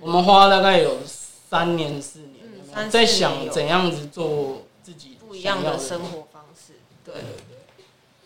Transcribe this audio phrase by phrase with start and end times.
[0.00, 6.74] 我们花了大概有三年四年，嗯、在想怎样子做自己不一样的生活方式。
[7.04, 7.14] 对，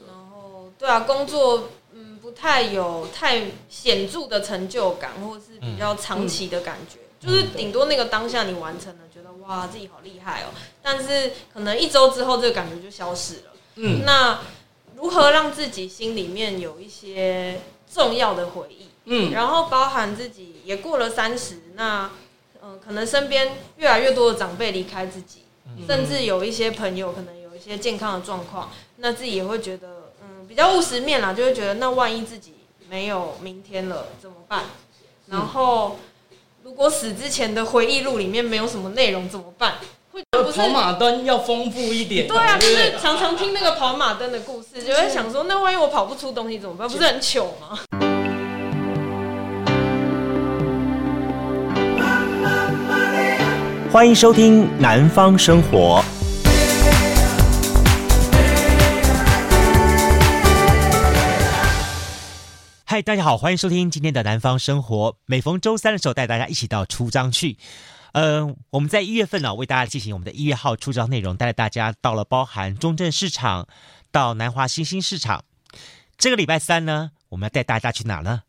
[0.07, 10.47] 然后对啊，工作嗯不太有太显著的成就感，或是比较长期的感觉，嗯、就是顶多那个当下你完成了，觉得哇自己好厉害哦，
[10.83, 13.53] 但是可能一周之后这个感觉就消失了。
[13.77, 14.41] 嗯，那
[14.97, 17.61] 如何让自己心里面有一些
[17.93, 18.90] 重要的回忆？
[19.05, 22.11] 嗯，然后包含自己也过了三十，那
[22.63, 32.55] 嗯、呃，可能身边越来越多的长辈离开自己，嗯、甚至有一些朋友可能有一些健康的状况，那自己也会觉得嗯比较务实面啦，就会觉得那万一自己
[32.89, 34.65] 没有明天了怎么办？
[35.27, 35.99] 然后
[36.63, 39.75] 如果死之前的回忆录里面没有什么内容怎么办？
[40.13, 42.27] 会跑马灯要丰富一点。
[42.27, 46.89] 对啊，就是常常听那个跑马灯的故事，就会想说那万一我跑不出东西怎么办？
[46.89, 47.79] 不是很糗吗？
[53.93, 56.01] 欢迎收听《南方生活》。
[62.85, 65.11] 嗨，大家好，欢迎收听今天的《南方生活》。
[65.27, 67.59] 每逢周三的时候，带大家一起到出张去。
[68.13, 73.67] 嗯、我们在一月份呢、为大家进行我们的一月号出张内容，带着大家到了包含中正市场
[74.13, 75.43] 到南华新兴市场。
[76.17, 78.43] 这个礼拜三呢，我们要带大家去哪呢？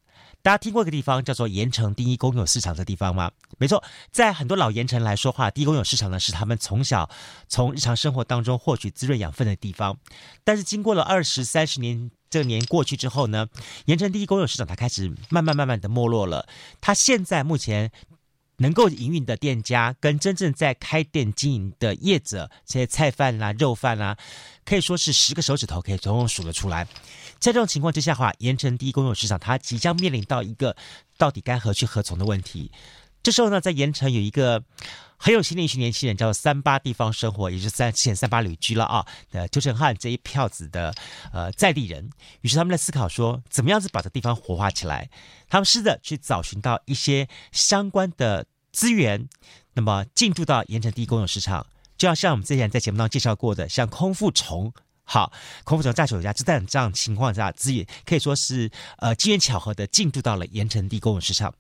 [0.44, 3.32] 大家听过一个地方叫做盐城第一公有市场的地方吗？
[3.60, 7.10] 没错，在很多老盐城来说话，第一公有市场呢是他们从小
[7.48, 9.98] 从日常生活当中获取滋润养分的地方。
[10.44, 13.48] 但是经过了二十三十年，这个年过去之后呢，
[13.86, 16.48] 盐城第一公有市场它开始慢慢慢慢的没落了。
[16.80, 17.92] 它现在目前
[18.58, 24.18] 能够营运的店家跟真正在开店经营的业者，这些菜贩啦、肉贩啦，
[24.66, 26.88] 可以说是十个手指头可以统统数得出来。
[27.42, 30.78] 在这种情况之下的话，盐城第一公有市场它即将面临到一个
[31.18, 32.72] 到底该何去何从的问题。
[33.24, 34.64] 这时候呢，在盐城有一个
[35.18, 40.94] 很有心的一群年轻人，叫做三八地方生活，也是三之前三八旅居了啊的邱成汉这一票子的
[41.34, 42.12] 呃在地人。
[42.42, 45.10] 于是他们在思考说，怎么样子把这地方活化起来？
[45.50, 49.28] 他们试着去找寻到一些相关的资源，
[49.74, 51.66] 那么进驻到盐城第一公有市场，
[51.98, 54.72] 就要像我们之前在节目当中介绍过的，像空腹虫。
[55.14, 55.30] 好，
[55.66, 61.54] 空腹虫炸酒家就在这样情况下，资源可以说是呃机缘巧合的进驻到了盐城地公有市场。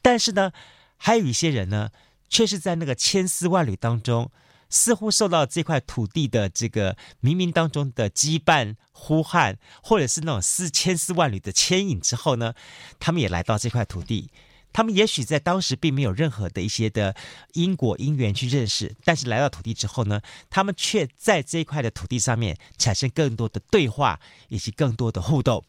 [0.00, 0.52] 但是呢，
[0.98, 1.90] 还有一些人呢，
[2.28, 4.30] 却是在那个千丝万缕当中，
[4.70, 12.54] 似乎受到这块土地的这个冥冥当中的羁绊呼喊，或者是那种丝千丝万缕的牵引之后呢，
[13.00, 14.30] 他们也来到这块土地。
[14.72, 17.14] 他们也许在当时并没有任何的一些的
[17.52, 24.18] 因果因缘去认识，但是来到土地之后呢，他们却在这一块的土地上面产生更多的对话
[24.48, 25.64] 以及更多的互动。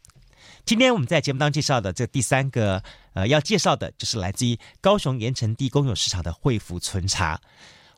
[0.66, 2.81] 今天我们在节目当中介绍的这第三个
[3.13, 7.40] 呃要介绍的就是来自于高雄盐埕地公有市场的惠福春茶。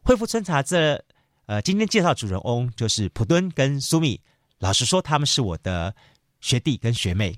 [0.03, 1.03] 惠福春茶这
[1.45, 4.19] 呃今天介绍主人翁就是普敦跟苏米，
[4.59, 5.95] 老实说他们是我的
[6.41, 7.38] 学弟跟学妹。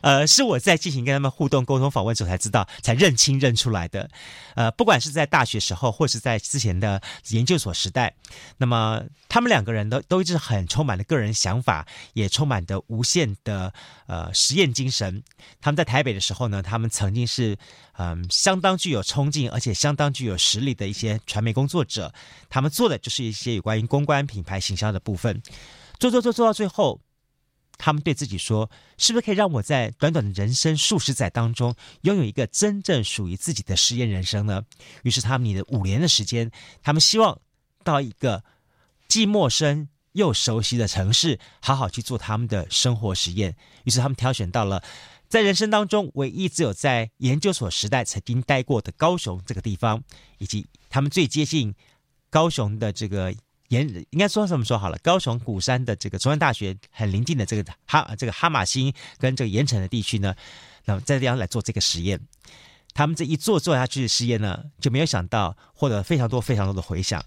[0.00, 4.08] 呃，是我在进行跟他们互动、沟通、访问时候才知道、才认清、认出来的。
[4.54, 8.14] 呃，不管是在大学时候，或是在之前的研究所时代，
[8.56, 13.72] 那么他们两个人都都一直很充满了个人想法，也充满着无限的
[14.06, 15.22] 呃实验精神。
[15.60, 17.56] 他们在台北的时候呢，他们曾经是
[18.00, 22.12] 嗯、相当具有冲劲，而且相当具有实力的一些传媒工作者。
[22.48, 25.42] 他们做的就是一些有关于公关、品牌、形象的部分，
[25.98, 27.00] 做做做做到最后。
[27.78, 28.68] 他们对自己说
[28.98, 34.64] ：“是不是可以让我在短短的人生数十载当中，拥有一个真正属于自己的实验人生呢？”
[35.04, 36.50] 于是，他们以五年的时间，
[36.82, 37.40] 他们希望
[37.84, 38.42] 到一个
[39.06, 43.56] 既陌生又熟悉的城市，好好去做他们的生活实验。
[43.84, 44.82] 于是，他们挑选到了
[45.28, 50.02] 在人生当中唯一只有在研究所时代曾经待过的高雄这个地方，
[50.38, 51.74] 以及他们最接近
[52.28, 53.32] 高雄的这个。
[53.68, 54.98] 盐应该说这么说好了？
[55.02, 60.34] 高雄鼓山的这个中山大学很临近的这个哈这个哈玛星跟这个盐埕的地区呢，
[60.86, 62.18] 那么在这地方来做这个实验，
[62.94, 67.22] 他们这一做做下去的实验呢，就没有想到获得非常多非常多的回响。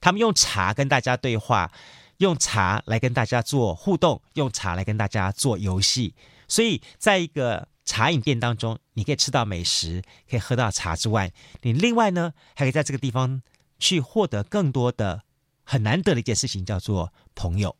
[0.00, 1.72] 他们用茶跟大家对话，
[2.18, 6.14] 用茶来跟大家做互动，用茶来跟大家做游戏。
[6.46, 10.00] 所以在一个茶饮店当中，你可以吃到美食，
[10.30, 11.32] 可以喝到茶之外，
[11.62, 13.42] 你另外呢还可以在这个地方
[13.80, 15.22] 去获得更多的。
[15.66, 17.74] 很难得的一件事情叫做朋友。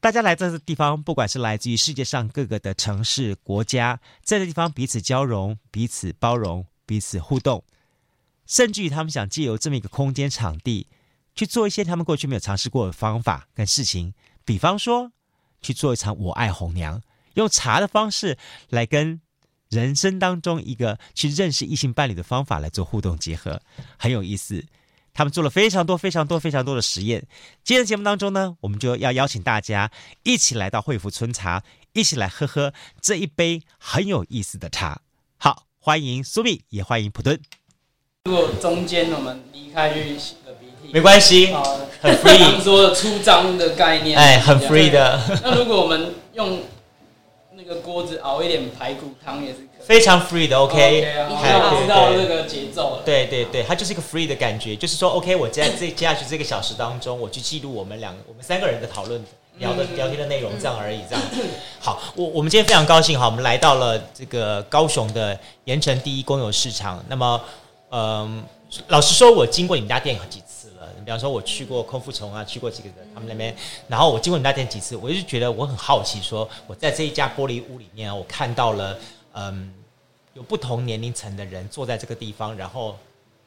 [0.00, 7.62] 大家来这个地方，不管是来自于世界上各个的城市、国家，在这地方彼此交融、彼此包容、彼此互动，
[8.44, 10.88] 甚至于他们想借由这么一个空间场地，
[11.36, 14.12] 去做一些他们过去没有尝试过的方法跟事情。
[14.44, 15.12] 比方说，
[15.60, 17.00] 去做一场我爱红娘，
[17.34, 18.36] 用茶的方式
[18.70, 19.20] 来跟
[19.68, 23.62] 人生当中一个去认识异性伴侣的方法来做互动结合，
[23.96, 24.66] 很有意思。
[25.14, 27.26] 他们做了非常多、非常多、非常多的实验。
[27.62, 29.90] 今天的节目当中呢，我们就要邀请大家
[30.22, 31.62] 一起来到惠福春茶，
[31.92, 35.00] 一起来喝喝这一杯很有意思的茶。
[35.36, 37.38] 好，欢迎苏米，也欢迎普敦。
[38.24, 41.62] 如果中间我们离开去擤个鼻涕，没关系，啊，
[42.00, 42.38] 很 free。
[42.62, 45.20] 说出张的概念，哎，很 free 的。
[45.42, 46.62] 那如果我们用那
[47.72, 50.58] 个锅子熬一点排骨汤，也是可以非常 free 的。
[50.58, 53.02] OK，好，知道这个节奏了。
[53.04, 59.24] 对对对，它就是一个 free 的感觉，就是说，OK，我在这接下去这个小时当中，我去记录我们两个、我们三个人的讨论、
[59.58, 61.24] 聊的聊天的内容，这样而已，这样。
[61.80, 67.02] 好，我我们今天非常高兴哈，我们来到了这个高雄的盐城第一公有市场。
[67.08, 67.40] 那么，
[67.90, 68.44] 嗯，
[68.88, 70.51] 老实说，我经过你们家店好几次了。
[71.04, 73.54] 比方说，我去过空腹虫啊，去过几个人他们那边，
[73.88, 78.98] 然后我经过你们家店几次，我就觉得我很好奇，说我在这一家玻璃屋里面，我看到了，
[79.34, 79.72] 嗯，
[80.34, 82.96] 有不同年龄层的人坐在这个地方，然后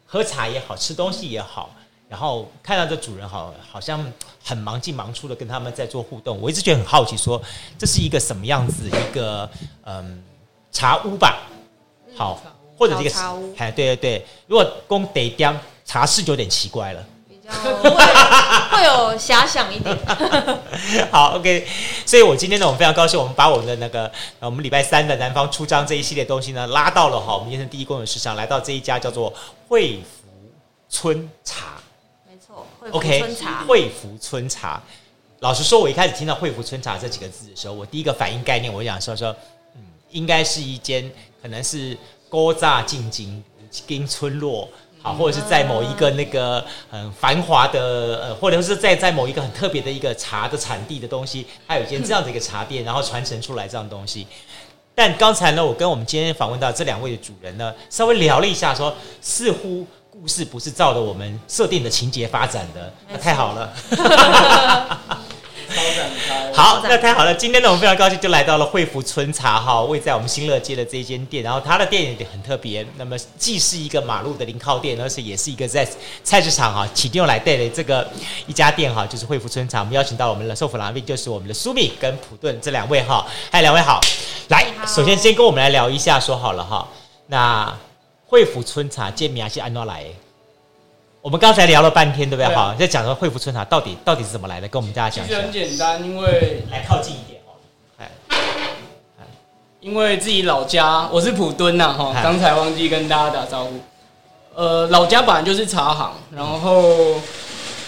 [0.06, 1.70] 喝茶也好，吃东西也好，
[2.10, 4.06] 然后看到这主人好，好像
[4.44, 6.40] 很忙进忙出的跟他们在做互动。
[6.42, 7.42] 我一直觉得很好奇，说
[7.78, 9.50] 这是一个什么样子一个
[9.84, 10.24] 嗯
[10.72, 11.44] 茶屋吧？
[12.16, 12.42] 好。
[12.78, 17.08] 或者这个茶屋，哎，对对对，如果供得点茶室就有点奇怪了，比
[17.46, 17.90] 较会
[18.78, 19.98] 会有遐想一点。
[21.12, 21.68] 好，OK，
[22.06, 29.34] 所以我今天呢，我们非常高兴，我们把我们的那个，我们礼拜三的南方出张这一系列东西呢，拉到了哈，我们盐埕第一公有市场，来到这一家叫做
[29.68, 30.30] 惠福
[30.90, 31.78] 春茶，
[32.28, 34.82] 没错，OK，春茶，惠福春茶。
[35.40, 39.36] 老实说，我一开始听到惠福春茶这几个字的时候，我第一个反应概念，我想说说，
[39.76, 39.82] 嗯，
[40.12, 41.12] 应该是一间
[41.42, 41.98] 可能是。
[42.28, 43.42] 勾炸进京
[43.88, 44.68] 跟村落，
[45.06, 47.80] 好，或者是在某一个那个很繁华的
[48.24, 54.26] 呃，或者是在在某一个很特别的一个茶的产地的东西，它有一间这样的一个茶店，然后传承出来这样东西。
[54.96, 63.72] 但刚才呢，我跟我们今天访问到这两位的主人呢，稍微聊了一下说，说似乎故事不是照着我们设定的情节发展的，那太好了。
[66.54, 67.34] 好，那太好了。
[67.34, 71.44] 今天呢，我们非常高兴，就来到了惠福春茶哈，位在我们新乐街的这一间店。
[71.44, 75.88] 然后它的店也很特别，那么既是一个马路的零靠店，而且也是一个在
[76.24, 78.08] 菜市场哈起定来带的这个
[78.48, 79.80] 一家店哈，就是惠福春茶。
[79.80, 83.26] 我们邀请到我们的寿福郎兵，就是我们的苏米跟普顿这两位哈。
[83.52, 84.00] 嗨，两位好。
[84.48, 86.88] 来，首先先跟我们来聊一下，说好了哈。
[87.28, 87.76] 那
[88.28, 90.06] 惠福春茶店名是安诺来？
[91.26, 92.54] 我们刚才聊了半天，对不对？
[92.54, 95.26] 好，在讲说惠福春茶到底到底是怎么来的，跟我们大家讲。
[95.26, 97.58] 其实很简单，因为来靠近一点哦。
[97.98, 98.12] 哎，
[99.80, 103.80] 因为自己老家我是普敦呐，哈，刚才忘记跟大家打招呼。
[104.54, 107.20] 呃，老家本来就是茶行，然后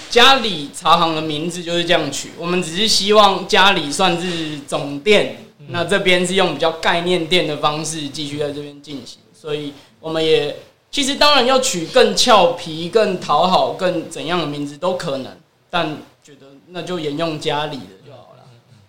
[0.10, 2.32] 家里茶行的名字就是这样取。
[2.40, 5.38] 我们只是希望家里算是总店，
[5.68, 10.56] 那这边是用比较概念店的方式继续在这边进行，所以我们也。
[10.90, 15.38] 其实当然要取更俏皮、更讨好、更怎样的名字都可能，
[15.70, 18.44] 但觉得那就沿用家里的就好了。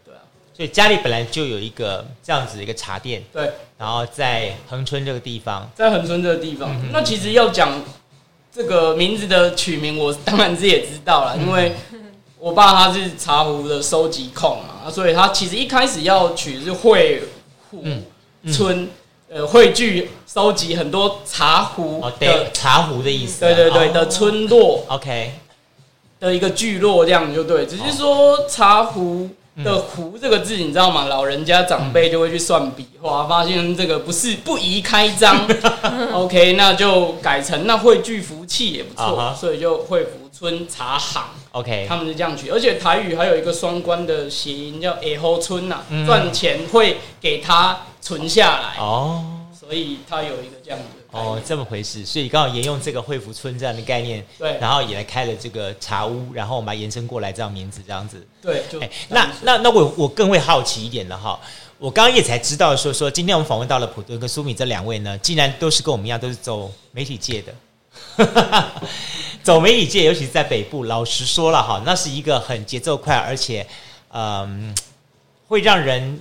[0.05, 0.21] 对啊，
[0.55, 6.75] 所以家里本来就有一个这样子的一个茶店，对，然后在恒春这个地方，在恒春这个地方。
[6.93, 7.83] 那其实要讲
[8.51, 11.75] 这个名字的取名，我当然自己也知道了，因为
[12.39, 17.23] 我爸他是茶壶的收集控嘛，所以他其实一开始要取的是惠
[17.71, 17.85] 福
[18.51, 18.89] 春。
[19.31, 25.33] 呃，汇聚收集很多茶壶的、哦、茶壶的意思、啊，对对对、哦、的村落，OK。
[26.19, 29.29] 的一个聚落这样就对，只是说茶壶
[29.65, 31.05] 的胡这个字你知道吗？
[31.07, 35.47] 老人家长辈就会去算笔画，发现这个不是不宜开张，
[36.13, 39.35] OK，那就改成那汇聚福气也不错，uh -huh.
[39.35, 47.79] 所以就惠福村茶行，OK，他们是这样取，而且台语还有一个双关的谐音叫哎后村呐，赚钱会给他。
[48.01, 49.23] 存下来哦，
[49.53, 58.63] 所以他有一个这样子哦，这么回事，所以刚好沿用这个惠福村这样的概念，对，然后也来开了这个茶屋，然后我们把延伸过来这样名字这样子，对，
[59.09, 61.39] 那那那我我更会好奇一点了哈，
[61.79, 67.55] 我刚刚也才知道说说今天我们访问到了普顿跟苏米这两位呢，竟然都是跟我们一样都是走媒体界的，
[69.43, 73.67] 走媒体界，尤其是在北部，老实说了哈，那是一个很节奏快，而且
[74.13, 74.75] 嗯，
[75.47, 76.21] 会让人。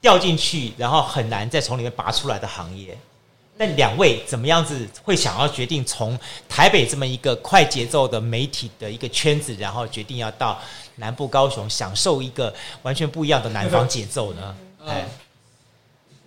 [0.00, 2.96] 掉进去，然后很难再从里面拔出来的行业。
[3.60, 6.16] 那两位怎么样子会想要决定从
[6.48, 10.56] 台北这么一个快节奏的媒体的一个圈子，然后决定要到
[10.96, 14.54] 南部高雄享受一个完全不一样的南方节奏呢？
[14.86, 15.08] 哎，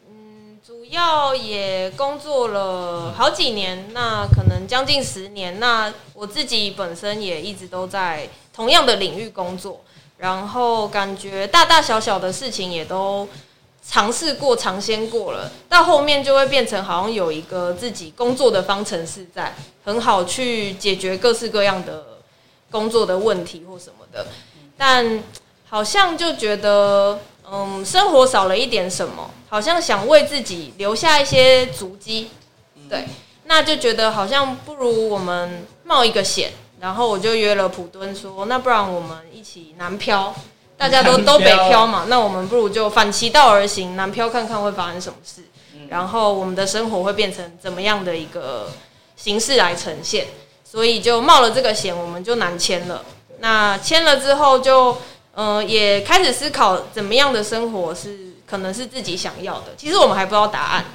[0.10, 5.58] 嗯，主要也工作了好几年，那可能将近十年。
[5.58, 9.80] 那我自己本身也一直都在同样的领域工作，
[10.18, 13.26] 然后感觉大大小小的事情也都。
[13.86, 22.20] 尝试过、尝鲜过了，到后面就会变成好像有一个自己工作的方程式在，很好去解决各式各样的
[22.70, 24.28] 工作的问题或什么的。
[24.78, 25.24] 但
[25.68, 27.20] 好像就觉得，
[27.52, 32.30] 嗯，生活少了一点什么，好像想为自己留下一些足迹，
[32.90, 33.06] 对，
[33.46, 36.52] 那就觉得好像不如我们冒一个险。
[36.80, 40.34] 然后我就约了普敦说，那不然我们一起南漂，
[40.82, 45.44] 大家都 都北漂嘛，那我们不如就反其道而行，南漂看看会发生什么事，
[45.90, 48.72] 然后我们的生活会变成怎么样的一个
[49.16, 50.26] 形式来呈现，
[50.66, 53.06] 所以就冒了这个险，我们就南迁了。
[53.38, 54.98] 那迁了之后就，就
[55.36, 60.86] 呃也开始思考怎么样的生活是可能是自己想要的，其实我们还不知道答案，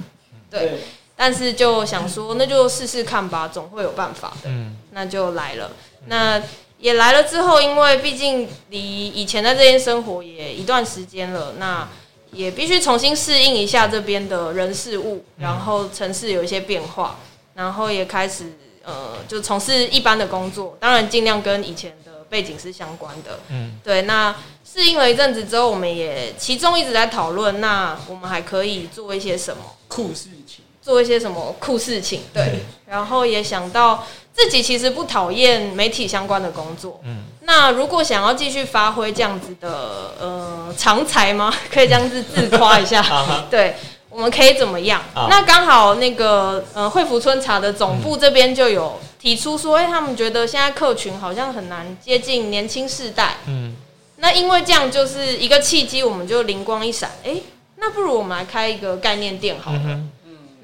[0.51, 0.81] 对。
[1.19, 4.51] 但是就想说，那就试试看吧，总会有办法的。
[4.51, 5.71] 嗯，那就来了。
[6.09, 6.39] 那
[6.79, 11.89] 也来了之后，因为毕竟离以前在这边生活也一段时间了，那
[12.33, 17.19] 也必须重新适应一下这边的人事物，然后城市有一些变化，
[17.55, 18.53] 然后也开始
[18.85, 23.41] 呃，就从事一般的工作，当然尽量跟以前的背景是相关的。
[23.49, 24.03] 嗯，对。
[24.03, 30.65] 那适应了一阵子之后，我们也其中一直在讨论，那我们还可以做一些什么酷事情。
[30.83, 34.07] 做一些什么酷事情，对， 然后也想到
[34.37, 41.51] 自己其实不讨厌媒体相关的工作，嗯，那如果想要继续发挥这样子的呃长才吗？
[41.73, 43.03] 可以这样子自夸一下，
[43.51, 43.75] 对，
[44.11, 45.01] 我们可以怎么样？
[45.15, 53.75] 那刚好那个呃惠福春茶的总部这边就有提出说，哎，他们觉得现在客群好像很难接近年轻世代，嗯，
[54.17, 57.37] 那因为这样就是一个契机，我们就灵光一闪，哎，
[57.77, 59.81] 那不如我们来开一个概念店好了。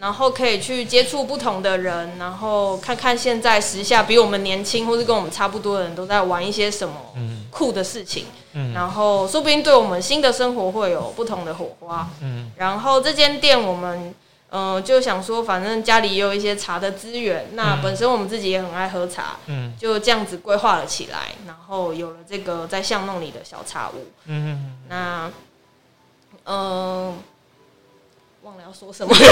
[0.03, 6.97] 然后可以去接触不同的人，然后看看现在时下比我们年轻或是跟我们差不多的人都在玩一些什么
[7.53, 14.13] 酷的事情，嗯，然后说不定对我们新的生活会有不同的火花，嗯，然后这间店我们，
[14.51, 25.31] 呃，就想说，反正家里也有一些茶的资源，那本身我们自己也很爱喝茶，嗯，就这样子规划了起来，然后有了这个在巷弄里的小茶屋，嗯，那，
[26.47, 27.17] 嗯。
[28.43, 29.15] 忘了要说什么。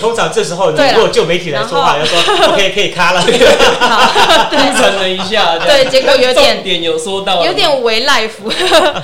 [0.00, 2.18] 通常这时候，如果就媒体来说话，要说
[2.52, 3.20] OK 可以卡了。
[3.20, 3.26] 好，
[4.50, 8.30] 铺陈了一下，对，结果有点重点有说到，有点微 life。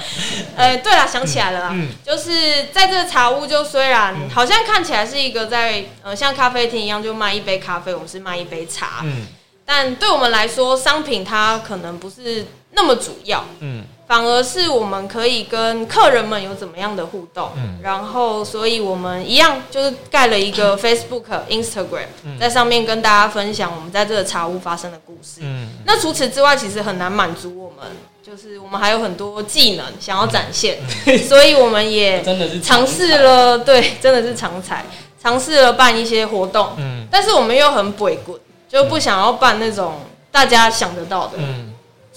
[0.57, 9.27] 呃，对了，想起来了啦，就是在这个茶屋，就虽然好像看起来是一个在呃像咖啡厅一样，就卖一杯咖啡，我们是卖一杯茶，嗯，
[9.65, 13.85] 但对我们来说，商品它可能不是那么主要，嗯。
[14.11, 22.09] 反而是我们可以跟客人们有怎么样的互动，嗯，然后所以我们一样就是盖了一个 Facebook、Instagram，
[22.41, 25.43] 在上面跟大家分享我们在这个茶屋发生的故事。
[25.43, 27.89] 嗯，那除此之外，其实很难满足我们，
[28.21, 30.81] 就是我们还有很多技能想要展现，
[31.29, 34.85] 所以我们也 真的是尝试了，对，真的是常才，
[35.23, 38.37] 尝试了办一些活动，嗯，但是我们又很鬼滚，
[38.69, 40.01] 就不想要办那种
[40.33, 41.70] 大家想得到的，嗯。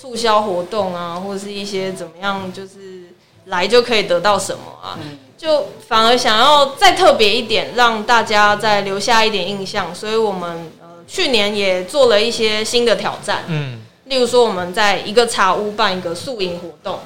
[0.03, 3.03] 促销活动啊，或者是一些怎么样，就是
[3.45, 4.99] 来就可以得到什么啊？
[5.37, 9.95] 就反而想要再特别一点，让大家再留下一点印象。
[9.95, 16.99] 所以我们呃去年也做了一些新的挑战，嗯，例如说我们在一个茶屋办一个宿营活动，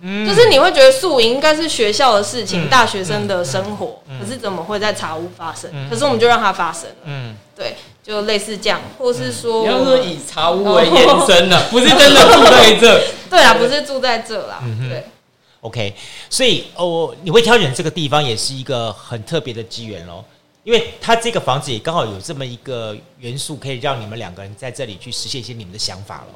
[0.00, 5.70] 嗯，就是你会觉得宿营应该是学校的事情，大学生的生活，可是怎么会在茶屋发生？
[5.90, 7.76] 可是我们就让它发生了，嗯，对。
[8.08, 13.02] 就类似这样，或是说，你要说以茶屋为延伸的， 不是真的住在这。
[13.28, 14.62] 对啊，不是住在这啦。
[14.88, 15.04] 对
[15.60, 15.94] ，OK，
[16.30, 20.24] 所以哦，你会挑选这个地方，也是一个很特别的机缘喽。
[20.64, 26.26] 因为它这个房子也刚好有这么一个元素，可以让你们两个人在这里去实现一些你们的想法了。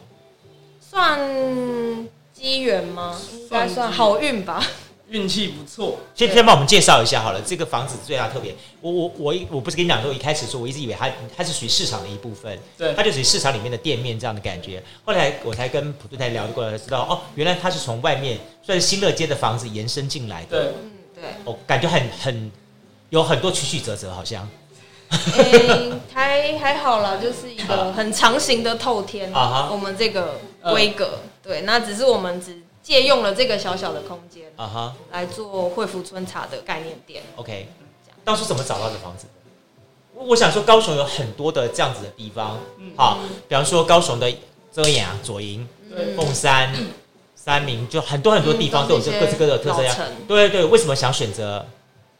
[0.78, 1.18] 算
[2.34, 3.18] 机缘吗？
[3.32, 4.62] 应该算好运吧。
[5.12, 7.40] 运气不错，先先帮我们介绍一下好了。
[7.42, 14.82] 这个房子最大特别，我我我我不是跟你讲说，一开始说我一直以为它它是属于市场的一部分，对，它就属于市场里面的店面这样的感觉。
[15.04, 20.64] 后来我才跟普顿才聊过来，才知道哦，原来它是从外面算是新乐街的房子延伸进来的。
[20.64, 22.50] 对，嗯，对，我感觉很很
[23.10, 24.48] 有很多曲曲折折，好像。
[25.10, 29.30] 欸、还还好啦，就是一个很长形的透天。
[29.34, 32.62] 啊、我们这个规格，对，那只是我们只。
[32.82, 37.22] 借用了这个小小的空间啊哈，来做惠福春茶的概念店。
[37.36, 37.68] OK，
[38.24, 39.26] 当初怎么找到这房子？
[40.14, 42.58] 我想说，高雄有很多的这样子的地方，
[42.96, 44.32] 好，比方说高雄的
[44.72, 45.66] 遮阳、左营、
[46.16, 46.74] 凤山、
[47.34, 49.96] 三民，就很多很多地方都有这各自各的特色呀。
[50.28, 51.64] 对对对，为什么想选择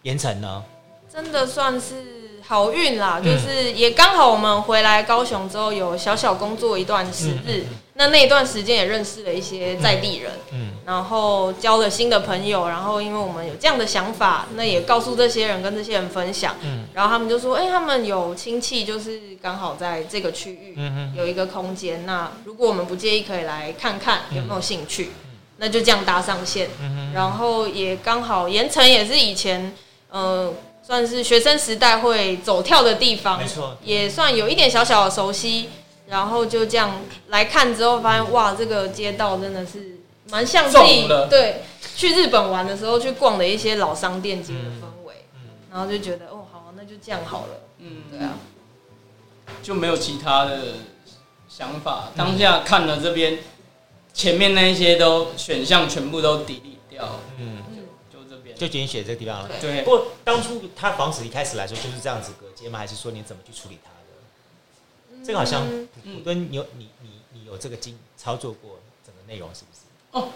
[0.02, 0.64] 盐城呢？
[1.12, 7.66] 真的算是好运啦，就是也刚好我们回来高雄之后有小小工作一段时日。
[8.02, 25.12] 那那一段时间也认识了一些在地人，嗯，然后交了新的朋友，然后因为我们有这样的想法，那也告诉这些人，跟这些人分享，嗯，然后他们就说，哎、欸，他们有亲戚就是刚好在这个区域，嗯，有一个空间，那如果我们不介意，可以来看看有没有兴趣，
[25.58, 26.70] 那就这样搭上线，
[27.14, 29.72] 然后也刚好盐城也是以前，
[30.10, 35.68] 呃，算是学生时代会走跳的地方，没错，也算有一点小小的熟悉。
[36.06, 39.98] 然后就这样来看之后，发现哇，这个街道真的是
[40.30, 41.62] 蛮像自己对
[41.96, 45.40] 去日本玩的时候去逛的一些老商店街的氛围，嗯，
[45.70, 48.34] 然后就觉得哦，好，那就这样好了，嗯，对啊，
[49.62, 50.74] 就没有其他的
[51.48, 52.10] 想法。
[52.16, 53.38] 当下看了这边
[54.12, 57.62] 前面那一些都选项全部都 delete 掉，嗯，
[58.10, 59.48] 就就这边就仅选这个地方了。
[59.60, 62.78] 对，不过当初他房子一开始来说就是这样子隔间吗？
[62.78, 63.90] 还是说你怎么去处理它？
[65.24, 65.66] 这个好像
[66.04, 69.82] 普敦有你你你有这个经操作过整个内容是不是？
[70.10, 70.28] 哦，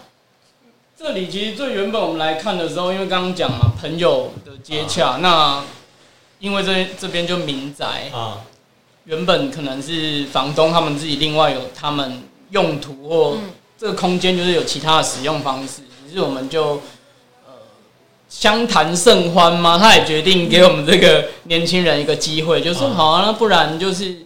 [0.97, 5.63] 这里其实最原本我们来看的时候，因为刚刚讲嘛，朋友的接洽，啊、那
[6.39, 8.41] 因为这这边就民宅啊，
[9.03, 13.37] 原本可能是房东他们自己另外有他们用途或
[13.77, 16.81] 这个空间就是有其他的使用方式，于是我们就
[17.45, 17.53] 呃
[18.29, 24.25] 相谈甚欢嘛，他也决定给我们这个年轻人一个机会，就说好啊，那不然就是。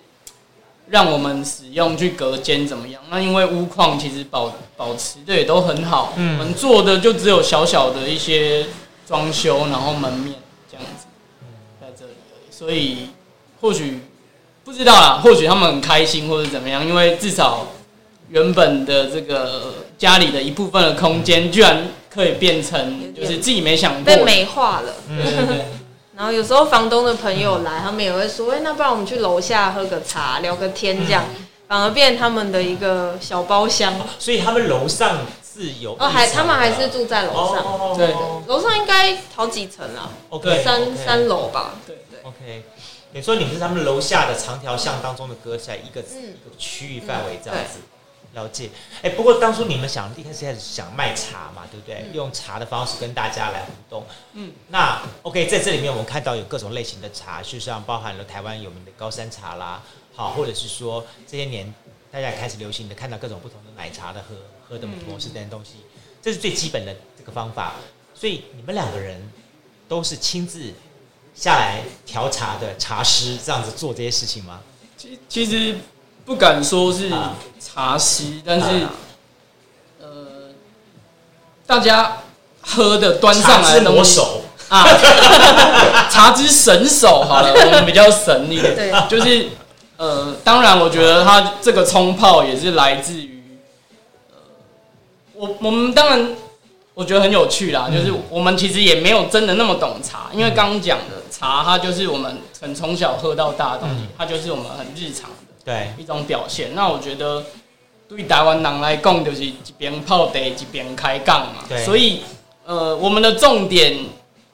[0.91, 3.01] 让我们使用去隔间怎么样？
[3.09, 8.65] 那因为屋况其实保保持的也都很好，嗯，我们做的就只有小小的一些
[9.07, 10.35] 装修，然后门面
[10.69, 11.05] 这样子，
[11.79, 12.51] 在这里而已。
[12.53, 13.07] 所以
[13.61, 14.01] 或许
[14.65, 17.67] 不知道啦，或许他们很开心或者怎么样，因为至少
[18.27, 25.65] 原本的这个家里的一部分的空间，居然可以变成就是自己没想过被美化了，对对对。
[26.21, 31.25] 然后有时候房东的朋友来，他们也会说：“哎，那不然我们去楼下喝个茶，聊个天，这样。
[31.67, 38.13] 反而变他们的一个小包厢。”所以他们楼上是有哦，还他们还是住在楼上，对，
[38.45, 42.65] 楼上应该好几层啊，OK，三三楼吧，对对，OK。
[43.13, 46.03] 你说你们是他们楼下的长条巷当中的隔起来一个一
[46.47, 47.79] 个区域范围这样子。
[48.33, 48.69] 了解，
[49.01, 52.05] 哎，不过当初你们想一开始开始想卖茶嘛，对不对？
[52.13, 54.05] 用茶的方式跟大家来互动。
[54.33, 59.83] 嗯，那 OK，在这里面我们看到有各种类型的茶，事实上包含了台湾有名的高山茶啦，
[60.15, 61.73] 好，或者是说这些年
[62.09, 64.35] 大家也开始流行的看到各种不同的奶茶的喝
[64.69, 65.71] 喝的模式等等东西，
[66.21, 67.75] 这是最基本的这个方法。
[68.13, 69.29] 所以你们两个人
[69.89, 70.73] 都是亲自
[71.35, 74.61] 下来调茶的茶师，这样子做这些事情吗？
[74.95, 75.75] 其其实。
[76.25, 77.09] 不敢说是
[77.59, 78.65] 茶师，但是
[79.99, 80.07] 呃，
[81.65, 82.17] 大家
[82.61, 84.21] 喝的端上来的东西
[84.69, 84.85] 啊，
[86.09, 89.49] 茶之神手好了， 我们比较神一点，对，就是
[89.97, 93.59] 呃，当然我觉得它这个冲泡也是来自于
[94.31, 94.37] 呃，
[95.33, 96.29] 我我们当然
[96.93, 105.29] 我觉得很有趣啦，就是我们其实也没有真的那么懂茶，因为刚刚讲的茶，它就是我们很从小喝到大的东西，它就是我们很日常。
[105.63, 107.43] 对一种表现，那我觉得
[108.07, 111.63] 对台湾人来讲，就是一边泡茶一边开杠嘛。
[111.69, 112.21] 对，所以
[112.65, 113.97] 呃，我们的重点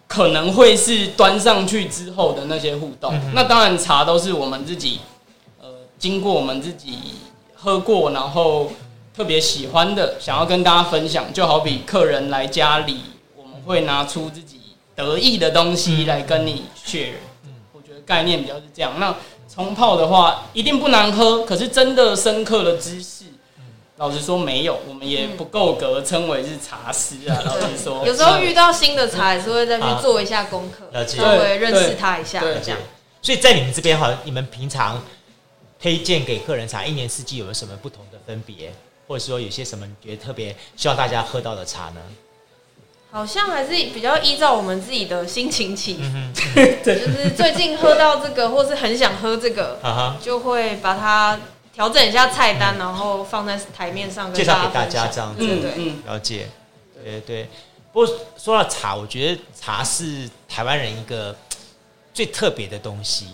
[0.07, 3.13] 可能会是端上去之后的那些互动。
[3.13, 4.99] 嗯、那当然，茶都是我们自己
[5.61, 5.67] 呃
[5.97, 6.99] 经过我们自己
[7.55, 8.71] 喝过，然后
[9.15, 11.33] 特别喜欢的，想要跟大家分享。
[11.33, 13.01] 就好比客人来家里，
[13.35, 14.59] 我们会拿出自己
[14.95, 17.13] 得意的东西来跟你 share。
[17.45, 18.93] 嗯，我觉得概念比较是这样。
[18.99, 19.15] 那
[19.57, 23.25] 冲泡的话一定不难喝，可是真的深刻的知识，
[23.95, 27.41] 老实说没有，我们也不够格称为是茶师啊。
[27.43, 32.77] 老实说，有时候遇到新的茶，也是会再去做一下功课，稍微认识他一下，这样。
[33.19, 35.03] 所以在你们这边哈，你们平常
[35.81, 38.71] 推荐给客人茶，一年四季有没有什么不同的分别，
[39.07, 42.01] 或者说有些什么你觉得特别希望大家喝到的茶呢？
[43.09, 45.95] 好像还是比较依照我们自己的心情起，
[46.83, 49.79] 对，就是最近喝到这个，或是很想喝这个，
[50.21, 51.39] 就会把它
[51.73, 56.49] 调整一下菜单，然后放在台面上介绍给大家这样子，对对，了解，
[57.03, 57.49] 对对。
[57.93, 61.35] 不过说到茶，我觉得茶是台湾人一个
[62.13, 63.27] 最特别的东西，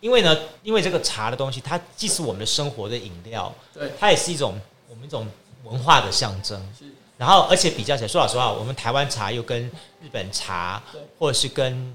[0.00, 5.26] 因为呢，因为这个茶的东西，它既是我们的生活的饮料，对，它也是一种我们一种
[5.64, 6.60] 文化的象征。
[7.20, 9.62] 然后，而且比较起来，说老实话，我们台湾茶又跟
[10.02, 10.82] 日本茶，
[11.18, 11.94] 或者是跟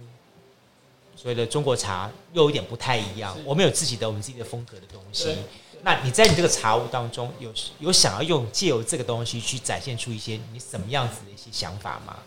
[1.15, 3.35] 所谓的中国茶又有一点不太一样。
[3.43, 5.35] 我们有自己的我们自己的风格的东西。
[5.81, 12.17] 那你在你这个茶屋当中有有想要用借由这个东西去展现出一些你什么样子的一些想法吗？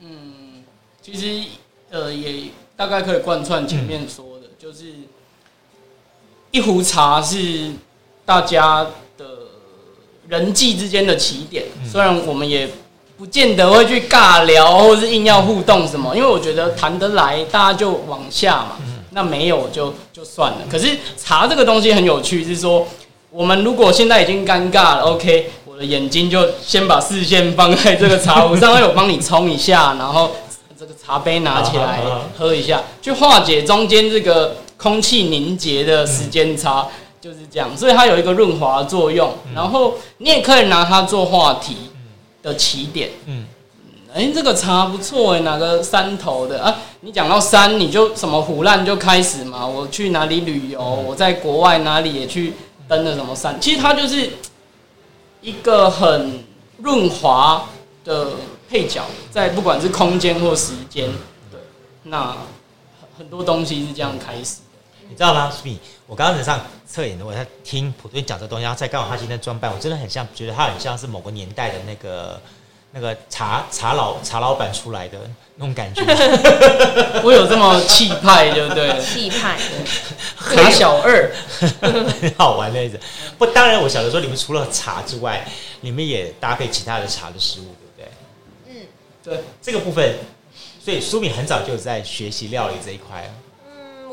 [0.00, 0.62] 嗯，
[1.00, 1.48] 其实
[1.88, 4.92] 呃也大概可以贯穿前面说的，嗯、就是
[6.50, 7.72] 一壶茶是
[8.26, 8.90] 大家的
[10.28, 11.64] 人际之间的起点。
[11.90, 12.68] 虽然我们也
[13.16, 18.76] 不见得会去尬聊，或是硬要互动什么，因为我觉得谈得来，大家就往下嘛。
[19.10, 20.58] 那没有就就算了。
[20.68, 22.84] 可是茶这个东西很有趣，是说
[23.30, 30.32] 我们如果现在已经尴尬了，OK，我的眼睛就先把视线放在这个茶壶上，有帮你冲一下，然后
[30.76, 32.00] 这个茶杯拿起来
[32.36, 36.88] 喝一下，去化解中间这个空气凝结的时间差，
[37.24, 37.74] 就是这样。
[37.74, 41.74] 所以它有一个润滑作用，然后你也可以拿它做话题
[42.42, 43.08] 的起点。
[43.24, 43.46] 嗯。
[44.12, 46.76] 哎、欸，这个茶不错哎，哪个山头的啊？
[47.00, 49.66] 你讲到山，你就什么唬烂就开始嘛。
[49.66, 50.80] 我去哪里旅游？
[50.80, 52.52] 我在国外哪里也去
[52.86, 53.58] 登了什么山？
[53.58, 54.30] 其实它就是
[55.40, 56.44] 一个很
[56.78, 57.64] 润滑
[58.04, 58.34] 的
[58.68, 61.08] 配角，在不管是空间或时间，
[61.50, 61.58] 对，
[62.04, 62.36] 那
[63.18, 64.63] 很多东西是这样开始的。
[65.08, 65.50] 你知道吗？
[65.50, 72.40] 苏米，我刚刚在上侧眼的，我在听普顿讲这东西，然后再刚好他今天装扮，我真的很像，觉得他很像是某个年代的那个。
[72.96, 75.18] 那个茶茶老茶老板出来的
[75.56, 76.00] 那种感觉，
[77.24, 79.02] 我有这么气派，对不对？
[79.02, 79.58] 气派，
[80.38, 81.28] 茶小二，
[81.80, 82.96] 很 好玩那种。
[83.36, 85.44] 不，当然，我晓得说，你们除了茶之外，
[85.80, 88.06] 你们也搭配其他的茶的食物，对不对？
[88.68, 88.86] 嗯，
[89.24, 90.14] 对，这个部分，
[90.80, 93.28] 所以苏敏很早就在学习料理这一块。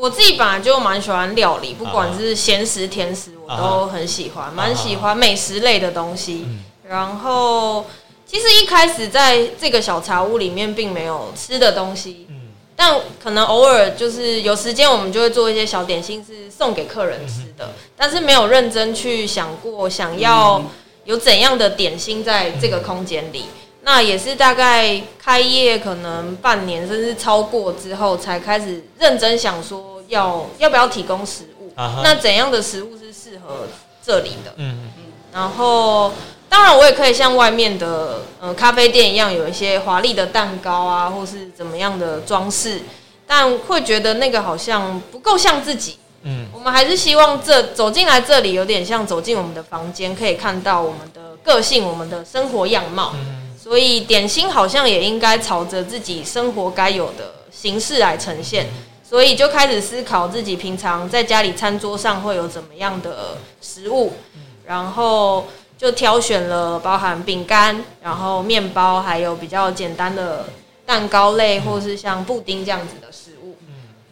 [0.02, 6.46] 嗯，我自己本来就蛮喜欢料理，不管是咸食甜食，我都很喜欢，蛮喜欢美食类的东西。
[6.88, 7.86] 然后。
[8.24, 17.72] 其实一开始在这个小茶屋里面，并没有吃的东西，嗯，但可能偶尔就是有时间，我们就会做一些小点心，是送给客人吃的。
[17.94, 20.62] 但是没有认真去想过，想要
[21.04, 23.44] 有怎样的点心在这个空间里。
[23.82, 31.72] 那也是大概开业可能半年甚至超过之后，才开始认真想说要要不要提供食物。
[31.76, 33.66] 那怎样的食物是适合
[34.04, 34.52] 这里的？
[34.56, 36.12] 嗯嗯，然后。
[36.52, 42.82] 当然，我也可以像外面的呃咖啡店一样，有一些华丽的蛋糕啊，或是怎么样的装饰，
[43.26, 45.96] 但会觉得那个好像不够像自己。
[46.24, 53.14] 嗯，我们还是希望这走进来这里，有点像走进我们的房间，可以看到我们的个性、我们的生活样貌。
[53.58, 58.66] 所以点心好像也应该朝着自己生活该有的形式来呈现。
[59.12, 64.14] 所以就开始思考自己平常在家里餐桌上会有怎么样的食物，
[64.64, 65.44] 然后。
[65.78, 70.44] 就挑选了包含饼干，然后面包，还有比较简单的
[70.86, 73.56] 蛋糕类，或是像布丁这样子的食物。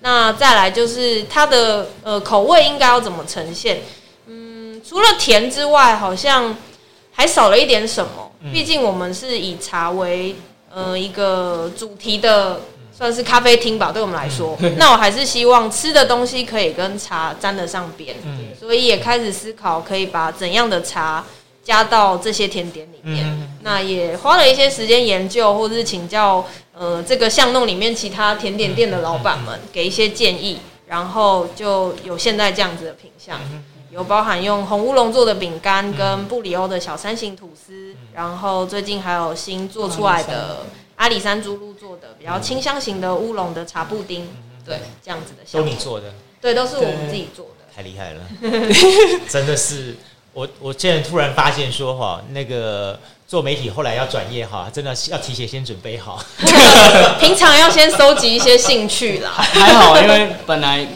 [0.01, 3.83] 那再来就是它的呃口味应该要怎么呈现？
[4.27, 6.57] 嗯，除了甜之外，好像
[7.13, 8.33] 还少了一点什么。
[8.53, 10.35] 毕竟我们是以茶为
[10.75, 12.63] 呃一个主题的，
[13.01, 14.55] 算是咖啡厅吧，对我们来说。
[14.77, 18.15] 那我还是希望吃的东西可以跟茶沾得上边，
[18.59, 21.25] 所以也开始思考可以把怎样的茶。
[21.63, 33.39] 加到这些甜点里面，嗯、那也花了一些时间研究，或者是请教呃这个巷弄里面其他甜点店的老板们给一些建议，然后就有现在这样子的品相，
[33.93, 40.65] 有包含用红乌龙做的饼干跟布里欧的小三型吐司，然后最近还有新做出来的
[41.01, 44.29] 阿里山猪鹿做的比较清香型的乌龙的茶布丁，
[44.67, 48.21] 对，这样子的，都你做的，对，都是我们自己做的，太厉害了，
[49.27, 49.97] 真的是。
[50.33, 56.23] 我我现在突然发现说哈，那个做媒体后来要转业哈，真的要提前先准备好，
[57.19, 59.31] 平常要先收集一些兴趣啦。
[59.31, 60.87] 还好，因为本来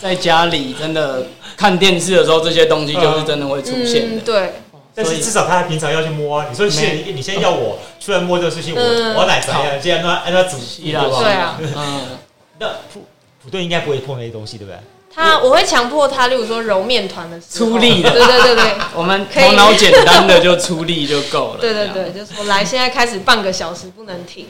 [0.00, 4.16] 在家里真的看电视的时候，这些东西就是真的会出现的。
[4.16, 4.54] 嗯、对，
[4.94, 6.46] 但是至少他平常要去摸啊。
[6.50, 8.80] 你说现在你现在要我出来摸这个事情，我
[9.18, 9.62] 我来怎样？
[9.82, 12.18] 这样让按照主题对啊，嗯，
[12.58, 13.04] 那普
[13.42, 14.78] 普顿应该不会碰那些东西，对不对？
[15.12, 21.60] 他我会强迫他，例如说揉面团的出力的，对对对对， 我们头脑简单的就出力就够了。
[21.60, 24.46] 对对对，就是我来，现在开始半个小时不能停。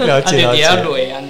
[0.00, 0.64] 了解了解。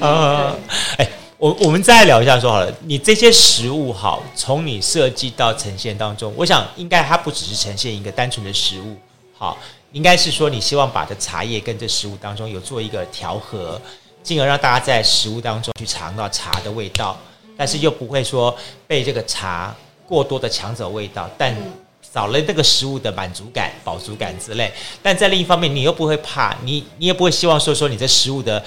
[0.01, 0.55] 啊，
[0.97, 8.96] 哎，我我们再聊一下说好了，你这些食物好，从你设计到呈现当中，我想应该它不只是呈现一个单纯的食物，
[9.37, 9.57] 好，
[9.92, 13.81] 应该是说你希望把这茶叶跟这食物当中有做一个调和，
[14.20, 17.16] 进而让大家在食物当中去尝到茶的味道。
[17.57, 19.74] 但是又不会说被这个茶
[20.07, 21.57] 过多的抢走味道，但
[22.01, 24.72] 少了那个食物的满足感、饱足感之类。
[25.03, 28.64] 但在另一方面，你又不会怕，你你也不会希望说说你这食物的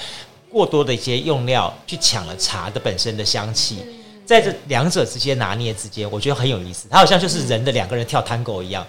[0.51, 3.85] 过多的一些用料去抢了茶的本身的香气。
[4.25, 6.87] 在这两者之间拿捏之间，我觉得很有意思。
[6.89, 8.85] 它好像就是人的两个人跳探戈一样，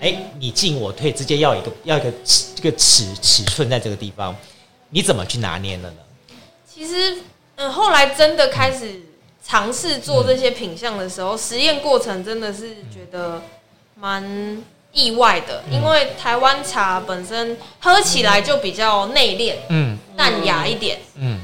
[0.00, 4.36] 哎，你进我退直接要一个要一个尺这个尺尺寸在这个地方，
[4.90, 5.96] 你怎么去拿捏的呢？
[6.66, 7.18] 其实，
[7.56, 9.02] 嗯，后来真的开始。
[9.40, 13.40] 尝试做这些品相的时候，实验过程真的是觉得
[13.94, 21.40] 蛮意外的，因为台湾茶本身喝起来就比较内敛，嗯，淡雅一点，嗯。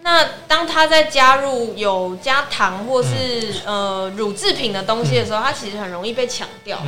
[0.00, 6.80] 那当它在加入有加糖或是呃乳制品的东西的时候，它其实很容易被抢掉，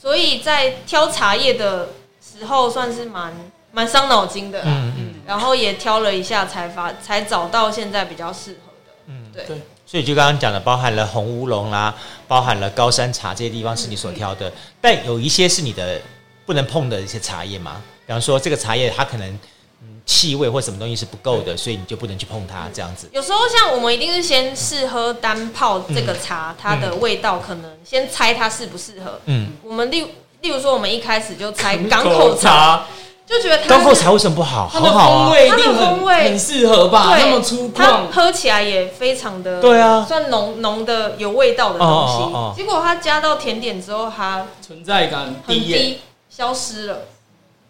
[0.00, 3.32] 所以在挑茶叶的时候算是蛮
[3.70, 5.14] 蛮伤脑筋的，嗯嗯。
[5.26, 9.62] 然后也挑了一下，才发才找到现在比较适合的，嗯，对。
[9.94, 11.94] 所以就刚刚讲的，包含了红乌龙啦，
[12.26, 16.02] 包含了高山茶这些地方是你所挑的，但有一些是你的
[16.44, 17.80] 不能碰的一些茶叶嘛。
[18.04, 19.38] 比方说这个茶叶它可能
[19.82, 23.08] 嗯气味或什么东西是不够的，所以你就不能去碰它这样子。
[23.12, 29.20] 有时候像我们一定是先试喝单泡这个茶，它的味道可能先猜它适不适合。
[29.26, 30.04] 嗯，我们例
[30.40, 32.84] 例如说我们一开始就猜港口茶。
[33.26, 34.68] 就觉得它港口茶为什么不好？
[34.70, 37.16] 它的风味一定很很适合吧？
[37.18, 42.62] 那么粗犷，它喝起来也非常的对啊，算浓浓的有味道的东西。
[42.62, 46.98] 结果它加到甜点之后，它存在感很低，消失了，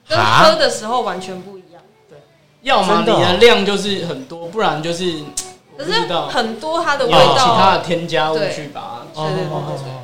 [0.09, 1.81] 跟喝的时候完全不一样。
[2.09, 2.19] 对，
[2.63, 5.21] 要么你的量就是很多，不然就是
[5.79, 5.93] 可是
[6.31, 8.81] 很多它的味道，其他的添加物去把
[9.15, 9.23] 它。
[9.23, 10.04] 对对对。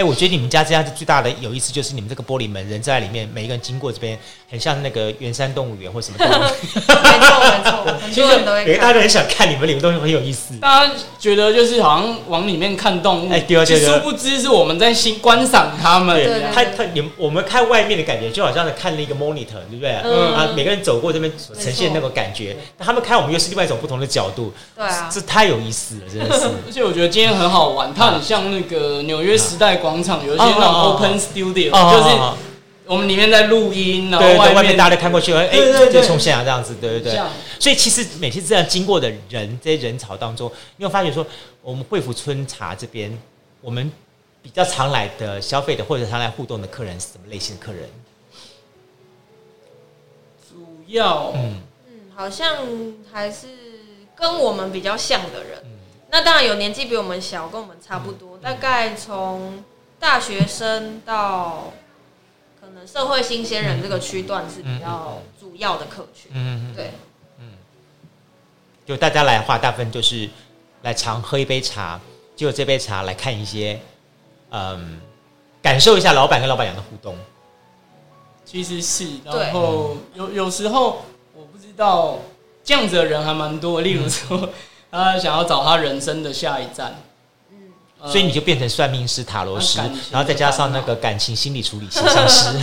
[0.00, 4.18] 哎，我觉得你们家这样子最大的有意思就是你们这个玻璃门，人在里面，每一个人经过这边，
[4.50, 6.40] 很像那个圆山动物园或什么动物园。
[6.80, 10.56] 没错没错，其实大家都很想看你们里面东西，很有意思。
[10.56, 16.16] 大家觉得就是好像往里面看动物，哎，对啊对啊，殊不知是我们在欣观赏他们。
[16.16, 19.90] 对，他他你我们看外面的感觉，就好像是看了一个 monitor，对不对？
[20.02, 24.50] 嗯啊，每个人走过这边呈现那个感觉，那他们看我们又是另外一种不同的角度。
[24.74, 26.46] 对啊，这太有意思了，真的是。
[26.66, 32.16] 而且我觉得今天很好玩，它很像那个纽约时代广场有一些那种 open studio，就是
[32.86, 35.48] 我们里面在录音，然后外面大家都看过去，哎，
[35.92, 37.20] 就冲线啊这样子，对对对。
[37.60, 41.24] 所以其实每次这样经过的人，这些人潮当中，你会发觉说，
[41.62, 43.16] 我们惠福春茶这边，
[43.60, 43.92] 我们
[44.42, 47.88] 比较常来的消费的或者常来互动的客人是什么类型的客人？
[50.50, 52.56] 主要，嗯嗯，好像
[53.12, 53.46] 还是
[54.16, 55.62] 跟我们比较像的人。
[56.10, 59.62] 那当然有年纪比我们小，跟我们差不多，大概从。
[60.00, 61.72] 大学生到
[62.58, 66.92] 可能社会新鲜人这个区段是比较主要的客群，嗯，对，
[67.38, 67.52] 嗯，
[68.86, 70.28] 就大家来的话，大部分就是
[70.82, 72.00] 来常喝一杯茶，
[72.34, 73.78] 就这杯茶来看一些，
[74.50, 75.00] 嗯，
[75.62, 77.14] 感受一下老板跟老板娘的互动。
[78.42, 81.02] 其实是，然后有有时候
[81.34, 82.18] 我不知道
[82.64, 84.48] 这样子的人还蛮多，例如说
[84.90, 86.94] 他想要找他人生的下一站。
[88.06, 89.78] 所以你就变成算命师、塔罗师，
[90.10, 92.58] 然后再加上那个感情心理处理咨商师，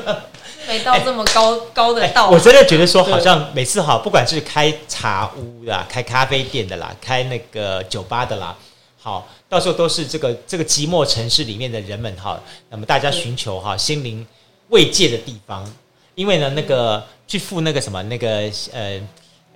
[0.66, 2.30] 没到这么高高的道。
[2.30, 8.56] 我真的觉得说，好像每次哈，不管是开茶屋的、开咖啡店的啦、开那个酒吧的啦，
[8.98, 12.40] 好，到时候都是这个这个寂寞城市里面的人们哈，
[12.70, 14.26] 那么大家寻求哈心灵
[14.68, 15.70] 慰藉的地方，
[16.14, 19.00] 因为呢，那个去付那个什么那个呃。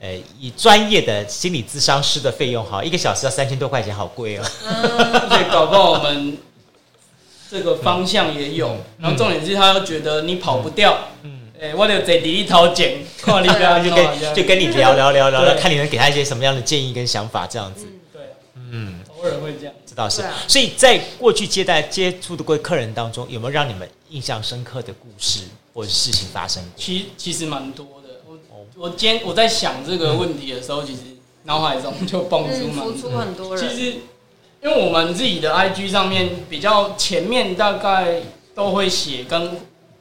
[0.04, 4.44] 呃，以专业的心理咨商师的费用哈，一个小时要三千多块钱，好贵哦。
[5.30, 6.36] 所以搞不好我们
[7.50, 17.86] 这个方向也有，然后重点是他又觉得你跑不掉，嗯，哎，我得在第一掏钱，看你不要就跟就跟你聊聊聊聊，看你能给他一些什么样的建议跟想法，这样子。
[18.12, 18.20] 对，
[18.70, 20.22] 嗯，偶尔会这样，这倒是。
[20.46, 26.62] 所以在过去接待接触的过客人当中，有没有让你们印象深刻的故事或者事情发生？
[26.76, 27.93] 其其实蛮多。
[28.76, 31.02] 我今天我在想这个问题的时候，其实
[31.44, 33.68] 脑海中就蹦出嘛，浮出很多人。
[33.68, 33.92] 其实，
[34.62, 39.58] 因为我们自己的 IG 上面比较前面大概都会写跟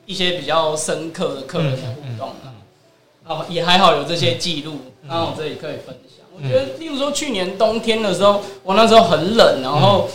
[0.08, 2.32] 一些比较深刻的客人的互动
[3.26, 6.26] 啊，也还好有这些记录，然后我这里可以分享。
[6.36, 10.10] 我觉得，例如说去年冬天的时候，我那时候很冷，然后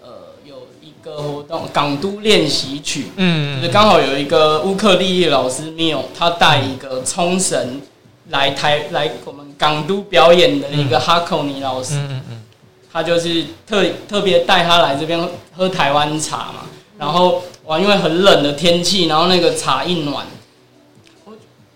[0.00, 0.08] 呃
[0.44, 7.82] 有一个活动港都练习曲，嗯，就是刚好有一个乌克丽丽老师 Mio，他带一个冲绳。
[8.30, 12.42] 来台来我们港都表演的一个哈克尼老师，嗯嗯嗯，
[12.90, 16.62] 他就是特特别带他来这边喝台湾茶嘛，
[16.98, 20.24] 然后哇，因为很冷的天气，然后那个茶一暖，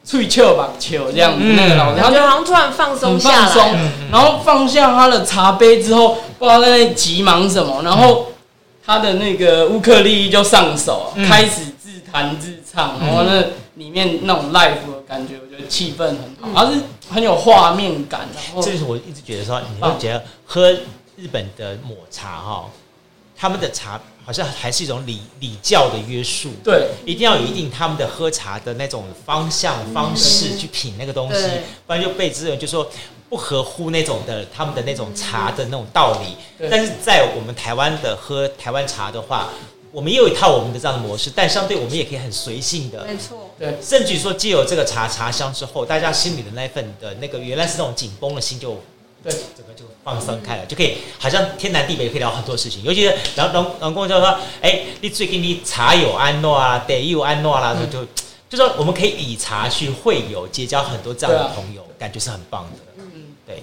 [0.03, 1.39] 脆球吧球这样。
[1.39, 8.29] 子，那个老师他就好像突然放松下来，然后放下他的茶杯之后，不知道在那急忙什么，然后
[8.87, 13.41] 他的那个乌克丽丽就上手，开始自弹自唱，然后那
[13.75, 15.35] 里面那种 life 的感觉。
[15.67, 18.29] 气氛很好，而是很有画面感。
[18.35, 20.71] 然后，这是我一直觉得说，你会觉得喝
[21.17, 22.71] 日本的抹茶哈，
[23.37, 26.51] 他们的茶好像还是一种礼礼教的约束。
[26.63, 31.49] 对，一定要有一定他们的喝茶的那种方向方式去品那个东西，
[31.87, 32.89] 不然就被之人就说
[33.29, 36.37] 不合乎那种的他们的那种茶的那种道理。
[36.71, 39.49] 但是在我们台湾的喝台湾茶的话，
[39.91, 48.81] 我们也有一套我们的这样的模式，但相对我们也可以很随性的，没错，对，甚至于说借由这个茶茶香之后，大家心里的那份的那个原来是那种紧绷的心就
[49.23, 58.05] 对整个就放松开了，就可以好像天南地北可以聊很多事情，尤其是然后然后然后跟我说，哎，你最近你茶有安诺啊，得有安诺啦，就
[58.51, 62.79] 就说我们可以以茶去会友，结交很多这样的朋友，感觉是很棒的。
[62.97, 63.63] 嗯，对，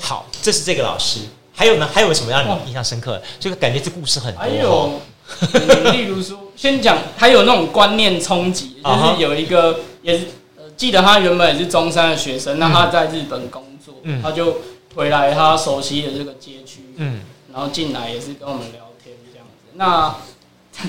[0.00, 1.20] 好，这是这个老师。
[1.58, 1.88] 还有呢？
[1.90, 3.22] 还有什么让你印象深刻的？
[3.40, 5.00] 这个感觉这故事很多。
[5.92, 14.58] 例如说，先讲他有那种观念冲击，就是有一个也是呃，记得他原本也是中山的学生，那他在日本工作，他就
[14.94, 17.20] 回来他熟悉的这个街区，嗯，
[17.52, 19.72] 然后进来也是跟我们聊天这样子。
[19.74, 20.14] 那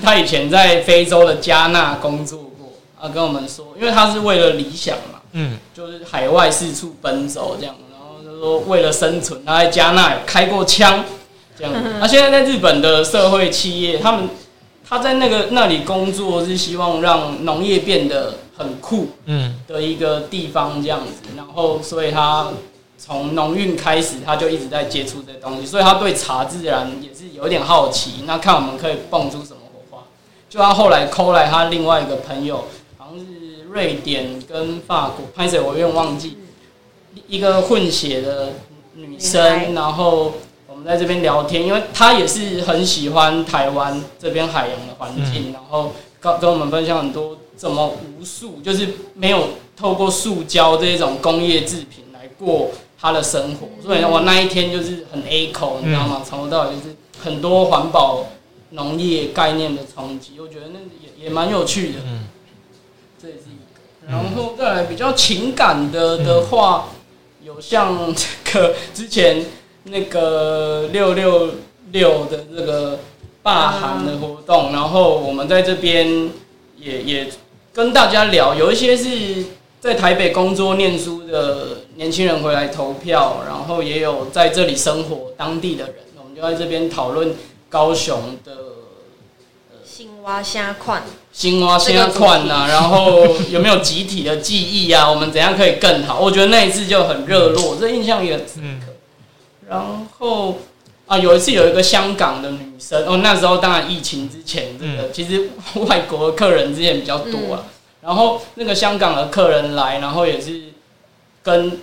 [0.02, 7.74] 他以前在非洲的加纳工作过，啊，跟我们说，因为他是为了理想嘛，嗯，就是海外四处奔走这样。
[7.90, 11.04] 然后就说为了生存，他在加纳开过枪，
[11.58, 11.72] 这样。
[12.00, 14.28] 他现在在日本的社会企业，他们
[14.88, 21.28] 他在那个那里工作，是希望让农业变得很酷，嗯，的一个地方这样子。
[21.36, 22.48] 然后，所以他
[22.96, 28.24] 从农运开始，他就一直在接触这些东西，所以他对茶自然也是有点好奇。
[28.26, 30.04] 那看我们可以蹦出什么火花？
[30.48, 32.66] 就他后来 call 来他另外一个朋友，
[32.96, 36.38] 好像是瑞典跟法国，拍谢我有点忘记。
[37.26, 38.54] 一个混血的
[38.94, 40.32] 女生，然后我
[40.78, 56.22] 们在这边聊天，因为他也是很喜欢台湾这边海洋的环境，然后跟跟我们分享很多怎么无数，就是没有透过塑胶这种工业制品来过他的生活，所以我那一天就是很 A 口，你知道吗？
[56.24, 58.24] 从头到尾就是很多环保
[58.70, 61.98] 农业概念的冲击，我觉得那也也蛮有趣的。
[62.06, 62.24] 嗯，
[63.20, 66.88] 这也是一个，然后再来比较情感的的话。
[67.40, 69.42] 有像这个之前
[69.90, 71.50] 那个六六
[71.92, 73.00] 六的这个
[73.42, 76.30] 罢寒的活动，然后我们在这边
[76.76, 77.28] 也也
[77.72, 79.44] 跟大家聊，有一些是
[79.80, 87.34] 在台北工作念书的年轻人回来投票，然后也有在这里生活当地的人，我们就在这边讨论
[87.68, 88.52] 高雄的。
[89.84, 95.10] 新蛙虾款，新蛙虾款呐， 然后有没有集体的记忆啊？
[95.10, 96.20] 我们怎样可以更好？
[96.20, 98.92] 我觉得那一次就很热络，这印象也很深刻。
[99.68, 100.56] 然后
[101.06, 105.50] 啊，有一次有一个香港的女生，哦，那时候当然疫情之前，这个其实
[105.86, 107.64] 外国的客人之前比较多啊。
[108.00, 110.62] 然后那个香港的客人来，然后也是
[111.42, 111.80] 跟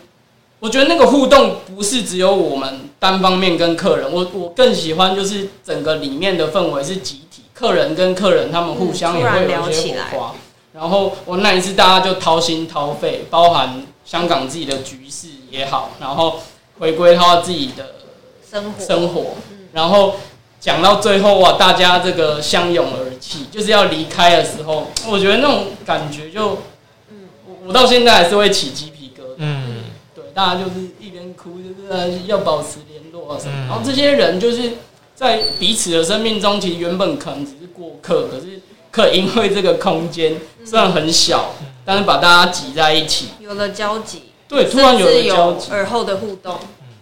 [0.59, 7.43] 我觉得那个互动不是只有我们单方面跟客人，我我更喜欢就是整个里面的氛围是集体。
[7.53, 10.35] 客人跟客人，他们互相也会有一些火花。
[10.73, 16.39] 然后我那一次，大家就掏心掏肺，包含香港自己的局势也好，然后
[16.79, 17.95] 回归他自己的
[18.49, 19.35] 生活生活。
[19.73, 20.15] 然后
[20.59, 26.47] 讲到最后哇，大家这个相拥而泣，就是要离开的时候，我觉得那种感觉就，
[27.47, 29.35] 我我到现在还是会起鸡皮疙瘩。
[29.37, 29.83] 嗯，
[30.13, 31.69] 对，大家就是一边哭，就
[32.11, 33.67] 是要保持联络啊什么。
[33.67, 34.73] 然后这些人就是。
[35.15, 38.59] 在彼此的生命中，其实原本可能只是过客，可是
[38.91, 40.35] 可因为这个空间
[40.65, 41.53] 虽然很小，
[41.85, 46.59] 但是把大家挤在一起，有了交集，对，突然有了交集，耳后的互动，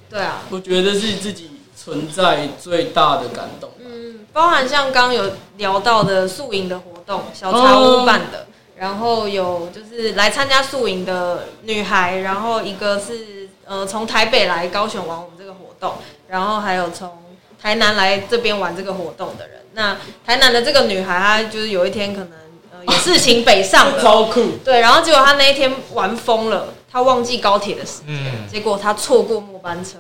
[0.10, 3.72] 对啊，我觉得是自己存在最大的感动。
[3.80, 15.96] 嗯，包含像刚刚有聊到的宿营的活动，小茶屋办的，然后有就是来参加宿营的女孩，然后一个是呃从台北来高雄玩我们这个活动，
[16.28, 17.20] 然后还有从。
[17.62, 22.32] 台南来这边玩这个活动的人，那台南的这个女孩，她就是有一天可能
[22.74, 24.58] 呃有事情北上了， 超酷。
[24.66, 29.98] 对，然后结果她那一天玩疯了，她忘记高铁的时间，结果他错过末班车，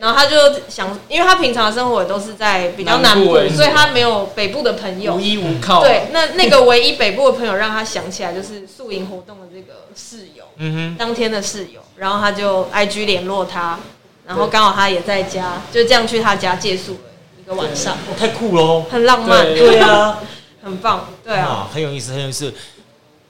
[0.00, 0.36] 然后他就
[0.68, 5.80] 想，因为他平常的生活也都是在比较南部，所以他没有北部的朋友，无依无靠。
[5.82, 13.78] 对，那那个唯一北部的朋友让他想起来就是宿营活动的这个室友，嗯哼，当天的室友，然后他就 IG 联络他。
[14.26, 17.00] 然后刚好他也在家，就这样去他家借宿了
[17.40, 20.20] 一个晚上，太酷了，很浪漫，对啊，
[20.62, 22.54] 很棒，对啊，很有意思，很有意思。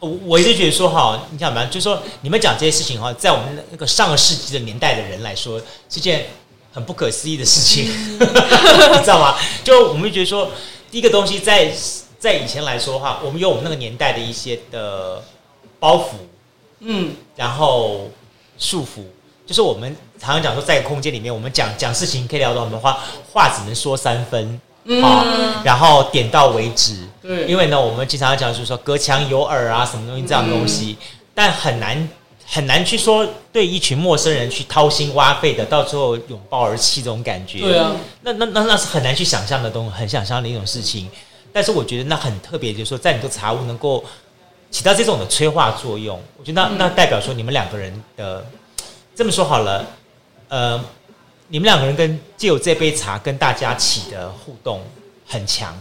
[0.01, 6.27] 我我一直觉得说哈，你想嘛，就是说你们讲这些事情哈，在我们那个上个世纪的年代的人来说，是件
[6.73, 7.85] 很不可思议的事情，
[8.19, 9.37] 你知道吗？
[9.63, 10.51] 就我们会觉得说，
[10.90, 11.71] 第一个东西在
[12.19, 15.23] 在以前来说哈，我们有我们那个年代的一些的
[15.79, 16.13] 包袱，
[16.81, 18.11] 嗯，然后
[18.59, 19.05] 束缚。
[19.46, 23.01] 就是我们常常讲说，在空间里面，我们讲讲事情可以聊到很多话，
[23.33, 27.06] 话只能说三分，嗯、啊，然后点到为止。
[27.22, 32.08] 对，因为呢，我们经常讲就是说隔墙有耳啊，什么东西这样东西，嗯、但很难
[32.46, 37.60] 很难去说对一群陌生人去掏心挖肺的，到最后拥抱而泣这种感觉。
[37.60, 41.08] 对啊，那那那那是很难去想象的东西，很想象的一种事情。
[41.52, 44.04] 但是我觉得那很特别，就是说在你的茶屋能够
[44.70, 48.46] 起到这种的催化作用，我觉得那、嗯、那代表说你们两个人的
[49.14, 49.85] 这么说好了，
[50.48, 50.81] 呃，
[51.51, 54.83] 你们两个人跟借由这杯茶跟大家起的互动
[55.27, 55.77] 很强。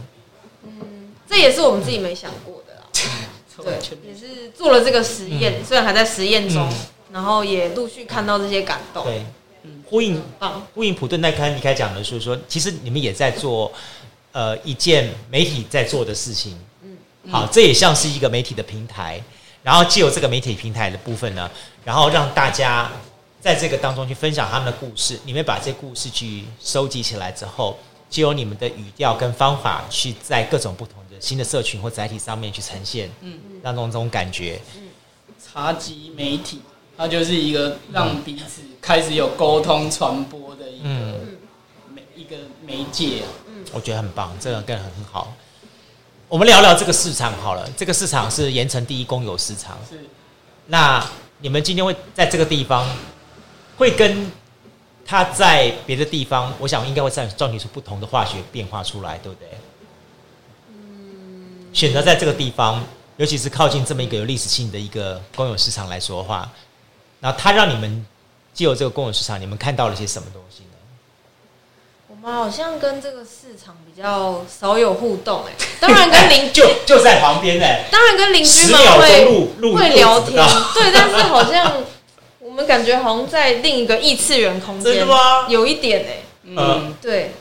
[0.64, 2.82] 嗯，这也是我们自己没想过的啦。
[3.64, 6.76] 对，也是做了这个实验，嗯、虽然还在实验中，嗯、
[7.14, 9.06] 然后也陆续看到这些感动。
[9.06, 9.24] 对，
[9.86, 10.22] 呼应
[10.74, 13.72] 呼应普顿那开你开讲的是说，其实你们也在做。
[14.32, 16.96] 呃，一件媒体在做的事情，嗯，
[17.32, 19.20] 好，这也像是一个媒体的平台，
[19.64, 21.50] 然后借由这个媒体平台的部分呢，
[21.84, 22.92] 然后让大家
[23.40, 27.78] 在这个当中去分享他们的故事，你们把这故事去收集起来之后，
[28.10, 34.90] 借由你们的语调跟方法，去在各种不同的新的社群或载体上面去呈现，嗯嗯，让这种这种感觉，嗯，
[35.42, 36.62] 茶集媒体，
[36.98, 41.20] 它就是一个让彼此开始有沟通传播的一个
[41.94, 42.36] 媒一个
[42.66, 43.28] 媒介啊。
[43.72, 45.34] 我觉得很棒，这个更很好。
[46.28, 47.70] 我们聊聊这个市场好了。
[47.76, 49.78] 这个市场是盐城第一公有市场。
[49.90, 50.00] 是。
[50.68, 51.04] 那
[51.40, 52.88] 你们今天会在这个地方，
[53.80, 54.32] 会跟
[55.04, 59.48] 他在别的地方，我想应该会造造出不同的化学变化出来，对不对？
[60.68, 61.70] 嗯。
[61.74, 62.84] 选择在这个地方，
[63.18, 66.48] 尤其是靠近这么一个有历史性的一个公有市场来说的话，
[67.22, 68.06] 那他让你们
[68.54, 70.70] 借由这个公有市场，你们看到了些什么东西呢？
[72.08, 80.36] 我们好像跟这个市场比较少有互动哎， 当然跟邻居就就在旁边哎，当然跟邻居们会会聊天，
[80.74, 81.84] 对，但是好像我
[82.60, 85.48] 们感觉好像在另一个异次元空间，真的吗？
[85.48, 87.32] 有一点哎，嗯，对，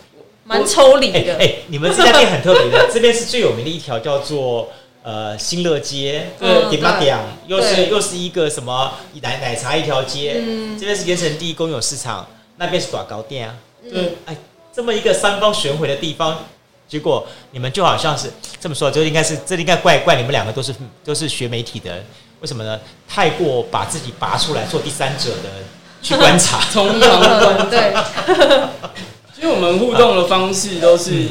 [0.44, 1.36] 蛮抽离的。
[1.38, 4.70] 哎，你们这家店很特别的， 这边是最有名的一条叫做
[5.02, 14.36] 呃新乐街，对，点嘛点，又是又是一个什么奶奶茶一条街，嗯，这边是盐城第一公有市场，那边是大糕店啊，对，哎。
[14.70, 16.38] 这么一个三方巡回的地方，
[16.86, 20.72] 结果你们就好像是这么说，就应该是这应该怪怪你们两个都是
[21.04, 22.04] 都是学媒体的，
[22.40, 22.78] 为什么呢？
[23.08, 25.50] 太过把自己拔出来做第三者的
[26.00, 27.68] 去观察，从旁观。
[27.68, 27.92] 对，
[29.34, 31.26] 其实我们互动的方式都是，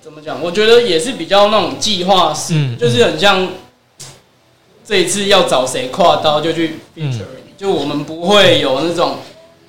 [0.00, 0.40] 怎么讲？
[0.40, 3.48] 我觉得也是比较那种计划式，嗯、就是很像
[4.86, 6.78] 这一次要找谁跨刀就去
[7.56, 9.18] 就我们不会有那种。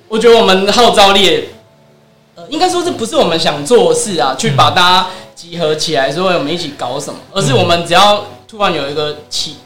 [0.06, 1.48] 我觉得我们号召力，
[2.36, 8.24] 呃，应该说这不是我们想做的事啊，去把大家集合起来说我们一起搞什么，而是我们只要
[8.54, 9.56] 突然有一个启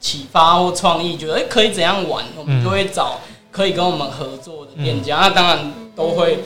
[0.00, 3.20] 启发或创意，觉得哎可以怎样玩，我们就会找
[3.50, 5.18] 可以跟我们合作的店家。
[5.18, 6.42] 那当然都会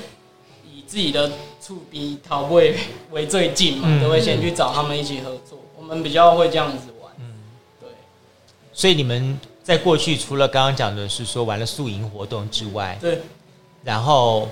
[0.67, 1.31] 以自己的
[1.61, 2.77] 触鼻桃味
[3.13, 5.61] 为最近嘛，都会先去找他们一起合作。
[5.79, 7.35] 我们比较会这样子玩，嗯，
[7.81, 7.89] 对。
[8.73, 13.21] 所以你们在过去除了刚刚讲的是说玩了宿营活动之外，对。
[13.85, 14.49] 然后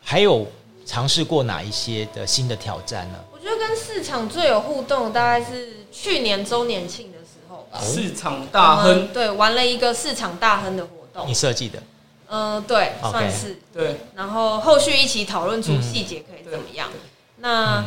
[0.00, 0.46] 还有
[0.86, 3.18] 尝试过哪一些的新的挑战呢？
[3.56, 7.80] 跟市场最有互动，大概是去年周年庆的时候吧。
[7.80, 11.28] 市场大亨，对，玩了一个市场大亨的活动。
[11.28, 11.82] 你设计的？
[12.28, 13.10] 嗯、呃，对，Okay.
[13.10, 14.00] 算是对。
[14.14, 16.88] 然后后续一起讨论出细节可以怎么样？
[16.92, 17.00] 嗯、
[17.36, 17.76] 那。
[17.78, 17.84] 嗯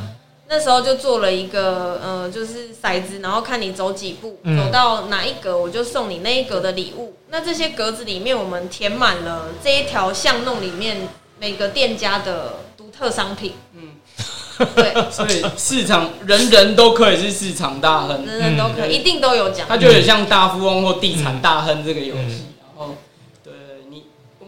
[0.49, 7.17] 那时候就做了一个，呃，就是骰子，然后看你走几步，嗯、走到哪一格，我就送你那一格的礼物。
[7.27, 13.55] 那这些格子里面，我们填满了这一条巷弄里面每个店家的独特商品。
[13.73, 13.95] 嗯，
[14.75, 19.65] 对， 所以市场人人都可以是市场大亨，人人都可以，嗯、一定都有奖。
[19.69, 22.43] 它就很像大富翁或地产大亨这个游戏。
[22.43, 22.95] 嗯、然后，
[23.43, 23.53] 对
[23.89, 24.03] 你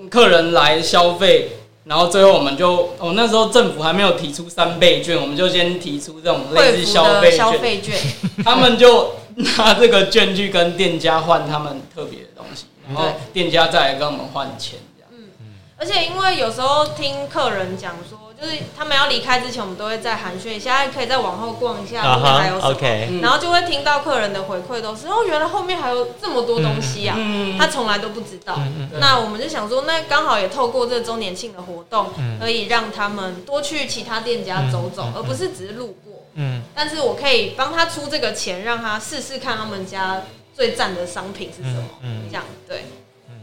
[0.10, 1.52] 客人来消费。
[1.86, 7.98] 然后最后我们就，哦，那时候政府还没有提出三倍券，我们就先提出这种类似消费消费券，
[8.46, 9.16] 他们就
[9.58, 15.10] 拿这个券去跟店家换他们特别的东西，然后店家再来跟我们换钱，这样。
[15.12, 15.30] 嗯，
[15.78, 18.29] 而且因为有时候听客人讲说。
[18.42, 23.22] 就是他们要离开之前，我们都会再寒暄一下，可以再往后逛一下，后面还有什么？Uh huh, okay.
[23.22, 28.56] 然后就会听到客人的回馈都是哦，原来后面还有这么多东西啊，嗯、他从来都不知道。
[28.58, 36.24] 嗯、那我们就想说，那刚好也透过这个周年庆的活动，嗯、可以让他们多去其他店家走走，嗯、而不是只是路过。
[36.36, 40.22] 嗯，但是我可以帮他出这个钱，让他试试看他们家
[40.56, 41.84] 最赞的商品是什么。
[42.04, 42.86] 嗯，这样对。
[43.28, 43.36] 嗯，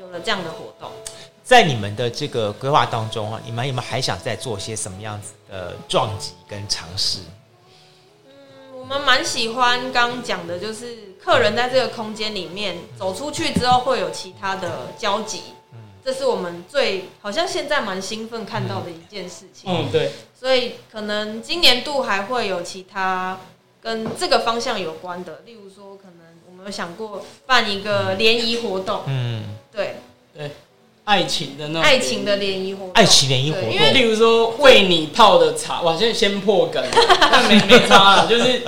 [0.00, 0.90] 有了这样的活动。
[1.44, 7.18] 在你们的这个规划当中啊，你们有没有还想再做些什么样子的撞击跟尝试？
[8.26, 19.70] 嗯，我们蛮喜欢刚讲的，就是客人在这个空间里面走出去之后会有其他的交集，嗯，这是我们最好像现在蛮兴奋看到的一件事情。
[19.70, 20.12] 嗯，对。
[20.38, 23.38] 所以可能今年度还会有其他
[23.80, 26.18] 跟这个方向有关的，例如说，可能
[26.48, 29.02] 我们有想过办一个联谊活动。
[29.06, 29.96] 嗯，对，
[30.32, 30.50] 对。
[31.04, 36.82] 爱情的那种爱情的联谊活动，爱情联谊活动，因为例如说为你泡的茶，哇，现在先破梗，
[37.20, 38.62] 但没没差了，就是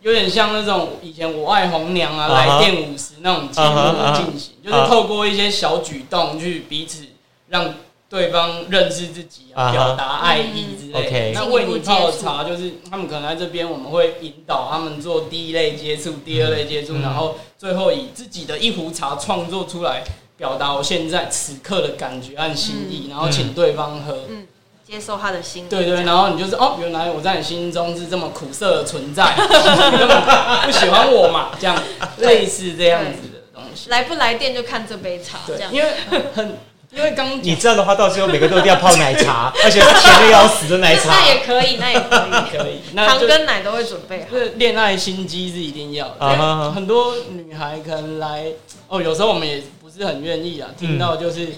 [0.00, 2.32] 有点像那种以前我爱红娘啊、uh.
[2.32, 4.64] 来电五十那种节目进行，uh.
[4.64, 7.02] 就是透过一些小举动去彼此
[7.48, 7.74] 让
[8.08, 10.20] 对方认识自己啊，表达、uh.
[10.20, 11.10] 爱意之类的。
[11.10, 11.32] Uh.
[11.34, 17.02] 那为你泡的茶，就是他们可能在这边，我们会引导他们做第一类接触、第二类接触，uh.
[17.02, 20.04] 然后最后以自己的一壶茶创作出来。
[20.40, 24.46] 表达我现在此刻的感觉和心意，嗯、然后请对方喝，嗯，
[24.88, 25.68] 接受他的心意。
[25.68, 30.22] 对，对对，然后你就是哦，原来我在你心中是这么苦涩的存在，你根本
[30.64, 31.76] 不喜欢我嘛，这样
[32.20, 33.90] 类似这样子的东西。
[33.90, 35.70] 来不来电就看这杯茶，这样。
[35.70, 35.90] 因为
[36.34, 36.56] 很，
[36.90, 41.10] 因为刚你这样的话，到时候每个都一定要泡奶茶， 而且是甜的要死的奶茶。
[41.10, 42.16] 那也可以，那也可
[42.56, 42.96] 以，可以。
[42.96, 44.34] 糖跟奶都会准备好。
[44.34, 48.46] 是恋爱心机是一定要的，很多女孩可能来
[48.88, 49.62] 哦，有时候我们也。
[49.90, 51.48] 是很愿意啊，听到就是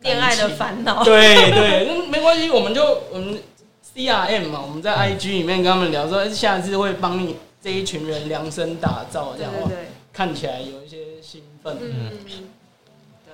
[0.00, 1.04] 恋爱的烦恼。
[1.04, 3.40] 对 对，那没关系，我们就我们
[3.82, 11.76] C R M 嘛，我们在 I G 里面跟他们聊说，下次会帮你这一群人量身打造，这样对，看起来有一些兴奋。
[11.80, 12.12] 嗯，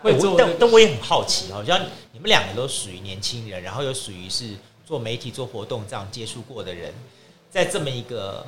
[0.03, 1.81] 会做，但但我也很好奇，好像
[2.13, 4.51] 你们两个都属于年轻人，然后又属于是
[4.87, 6.93] 做媒体、做活动这样接触过的人，
[7.51, 8.45] 在这么一个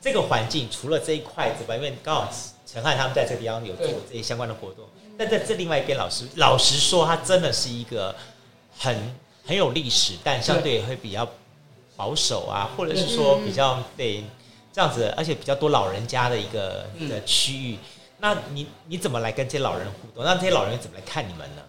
[0.00, 2.32] 这个环境，除了这一块之外，因为刚好
[2.66, 4.84] 陈汉他们在这个地方有做这些相关的活动。
[5.18, 8.14] 但在这另外一边，老师老实说，它真的是一个
[8.78, 11.28] 很很有历史，但相对会比较
[11.96, 14.22] 保守啊，或者是说比较对
[14.72, 17.78] 这样子，而且比较多老人家的一个的区域。
[18.18, 20.24] 那你你怎么来跟这些老人互动？
[20.24, 21.62] 那这些老人怎么来看你们呢？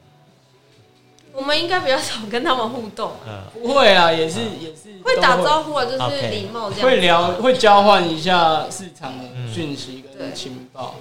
[1.40, 3.44] 我们应该比较少跟他们互动，嗯。
[3.62, 10.96] 不会啊，也是也是会打招呼啊，就是礼貌这样，会聊会交换一下市场的讯息跟情报。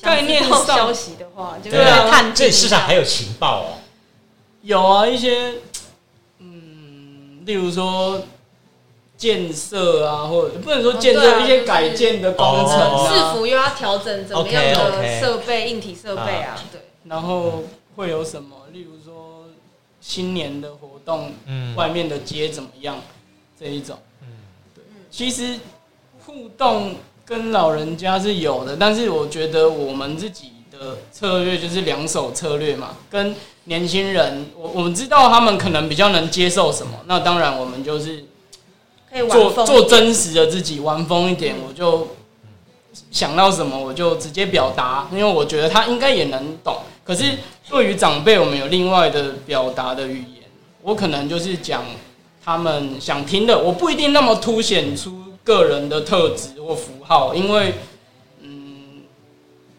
[0.00, 1.76] 概念上消息的话，就是
[2.10, 3.66] 看这市场还有情报哦。
[4.62, 5.54] 有啊，一些
[6.38, 8.22] 嗯，例如说
[9.16, 14.62] 建设啊，或者不能说建设，一些改建的工程啊，市府又要调整怎么样
[14.92, 16.80] 的设备、硬体设备啊，对。
[17.04, 17.64] 然后
[17.96, 18.56] 会有什么？
[18.72, 19.03] 例如说
[20.06, 22.98] 新年的活动，嗯外面的街怎么样？
[23.58, 24.28] 这一种，嗯，
[24.74, 24.84] 对。
[25.10, 25.58] 其实
[26.26, 26.94] 互动。
[27.26, 32.98] 跟老人家是有的，但是我觉得我们自己的策略就是两手策略嘛。
[33.08, 33.34] 跟
[33.64, 38.26] 年轻人，我我们知道他们可能比较能接受什么，那当然我们就是
[39.30, 42.08] 做做真实的自己，玩疯一点，我就
[43.10, 46.76] 想到什么我就直接表达，因为我觉得他应该也能懂。
[47.02, 47.38] 可是
[47.68, 50.42] 对于长辈，我们有另外的表达的语言，
[50.82, 51.82] 我可能就是讲
[52.44, 55.22] 他们想听的，我不一定那么凸显出。
[55.44, 57.74] 个人的特质或符号，因为，
[58.40, 59.02] 嗯，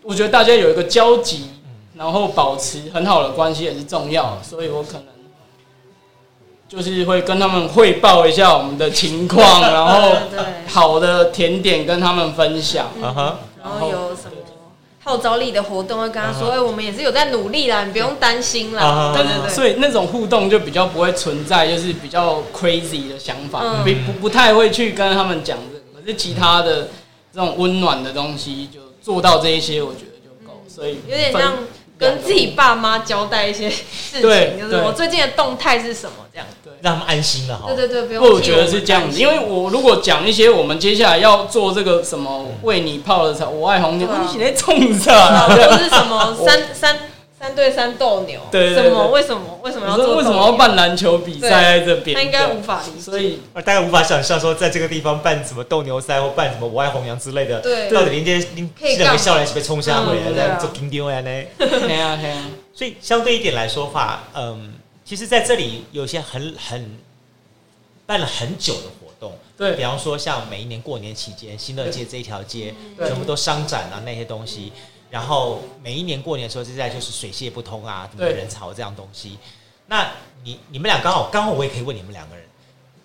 [0.03, 1.49] 我觉得大家有一个交集，
[1.95, 5.07] 然后保持很好的关系也是重要，所以我可能
[6.69, 10.15] 就是会跟他们汇报一下我们的情况，然后
[10.67, 13.33] 好的甜点跟他们分享，然后。
[15.06, 16.64] 号召力的活动会跟他说：“哎、uh huh.
[16.64, 24.06] 欸，我们也是有在努力啦，你不用担心啦。”对对对，所以那种互动就比较不会存在，就是比较 crazy 的想法，不、uh huh.
[24.06, 26.01] 不不太会去跟他们讲这个。
[26.01, 26.89] 可是其他的
[27.32, 30.62] 这种温暖的东西，就做到这一些，我觉得就够。
[30.68, 31.53] 所以有点像。
[31.98, 37.68] 跟自己爸妈交代一些事情，就是我最近的动态是什么，这样对，让他们安心了哈。
[37.68, 38.24] 对对对，不用。
[38.34, 46.98] 我觉得是这样子，因为我如果讲一些我们接下来要做这个什么为你泡的茶，我爱红牛，你现在冲上，或是什么三 三。
[47.46, 49.12] 三对三斗牛，对，什么？
[49.12, 49.60] 为什么？
[49.62, 50.16] 为什么要做？
[50.16, 52.16] 为什么要办篮球比赛在这边？
[52.16, 61.43] 他应该无法理解，所以大概无法想象说，在这个地方办什么斗牛赛或办什么我爱红娘之类的，对，到底连接连两个笑脸是被冲下回来在，做金丢呀呢？
[61.60, 62.50] 对啊，对啊。
[62.74, 64.74] 所以相对一点来说话，嗯，
[65.06, 66.98] 其实在这里有些很很
[68.08, 74.74] 办了很久的活动，对，比方说像每一年过年期间，新乐街这一条街全部都商展啊那些东西。
[75.16, 79.38] 然后每一年过年的时候，现在就是水泄不通啊，什么人潮这样东西。
[79.88, 80.11] 那
[80.43, 82.43] 你你们俩刚好刚好，我也可以问你们两个人，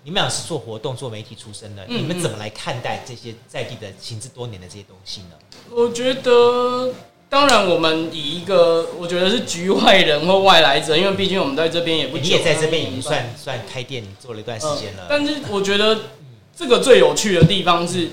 [0.02, 5.36] 你们俩是做活动、做媒体出身的，嗯嗯你们怎么来看待这些在地的行之多年的这些东西呢？
[5.70, 6.92] 我觉得，
[7.28, 15.02] 当然我们以一个我觉得是局外人或外来者，因为毕竟我们在这边也不久，你也在这边已经算算开店做了一段时间了。
[15.02, 15.06] 呃。
[15.08, 15.96] 但是我觉得
[16.56, 18.08] 这个最有趣的地方是，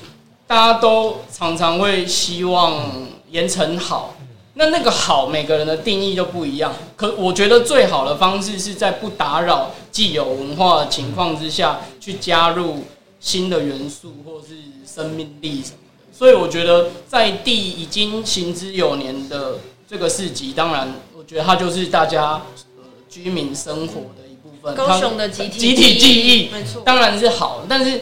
[0.45, 3.16] 大家都常常会希望。
[3.29, 4.15] 盐城好，
[4.53, 6.73] 那那个好，每个人的定义就不一样。
[6.95, 12.83] 可我觉得最好的方式是在不打扰既有文化的情况之下，去加入
[13.19, 14.55] 新的元素或是
[14.85, 16.17] 生命力什么的。
[16.17, 22.41] 所以我觉得在地已经行之有年的这个市集，当然我觉得它就是大家、
[22.77, 24.73] 呃、居民生活的一部分。
[24.73, 27.63] 高雄的集体集体记忆，没错，当然是好。
[27.69, 28.01] 但是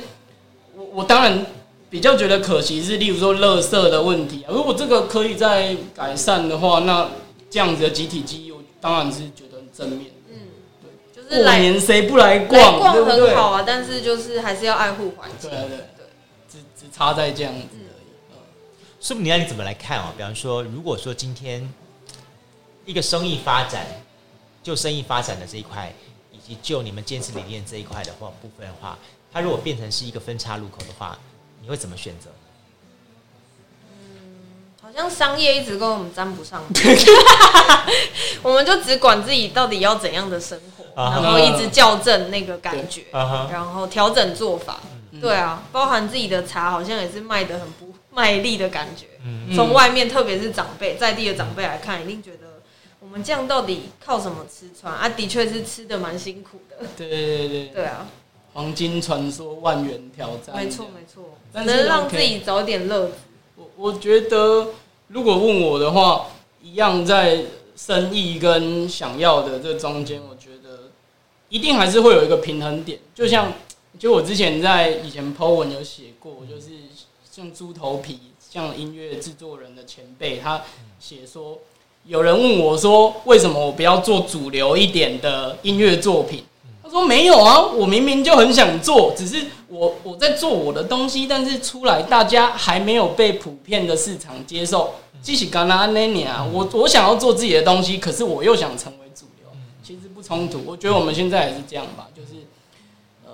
[0.77, 1.45] 我我当然
[1.95, 4.51] 比较觉得可惜是，例如说垃圾的问题啊。
[4.51, 7.09] 如果这个可以再改善的话，那
[7.49, 10.11] 这样子的集体记忆，我当然是觉得很正面。
[11.15, 12.59] 就是过年谁不来逛？
[12.61, 15.49] 来逛很好啊，但是就是还是要爱护环境。
[15.49, 16.05] 对对对，
[16.51, 18.11] 只只差在这样子而已。
[18.31, 18.35] 嗯，
[18.99, 20.13] 所以你要你怎么来看啊？
[20.17, 21.65] 比方说，如果说今天
[22.83, 23.87] 一个生意发展，
[24.61, 25.93] 就生意发展的这一块，
[26.33, 28.99] 以及就你们坚持理念这一块的话部分的话，
[29.31, 31.17] 它如果变成是一个分叉路口的话，
[31.65, 32.29] 你会怎么选择？
[33.89, 33.95] 嗯
[34.81, 36.61] 好像商业一直跟我们沾不上，
[38.43, 44.79] 我们就只管自己到底要怎样的生活，然后一直校正那个感觉，然后调整做法。
[45.19, 49.07] 对啊，包含自己的茶好像也是卖的很不卖力的感觉。
[49.55, 52.61] 从外面，特别是长辈在地的长辈来看，一定觉得
[52.99, 55.09] 我们这样到底靠什么吃穿啊？
[55.09, 56.85] 的确是吃的蛮辛苦的。
[56.95, 58.05] 对对对对啊！
[58.55, 63.13] 黄金传说，万元挑战，没错没错，只能让自己找点乐子。
[63.55, 64.69] 我我觉得。
[65.09, 66.25] 如果问我的话，
[66.63, 67.43] 一样在
[67.77, 70.89] 生意跟想要的这中间，我觉得
[71.47, 72.97] 一定还是会有一个平衡点。
[73.13, 73.53] 就像，
[73.99, 76.71] 就我之前在以前 po 文有写过，就是
[77.31, 80.63] 像猪头皮，像音乐制作人的前辈，他
[80.99, 81.59] 写说，
[82.05, 86.43] 有人问我说，为什么我不要做主流一点的音乐作品？
[86.95, 94.93] 他说没有啊，我明明就很想做，只是我我在做我的东西，但是出来大家还没有被普遍的市场接受。
[95.21, 99.49] 即使刚刚那年啊，我我想要做自己的东西，可是我又想成为主流，
[99.83, 100.63] 其实不冲突。
[100.65, 102.29] 我觉得我们现在也是这样吧，就是
[103.25, 103.33] 呃，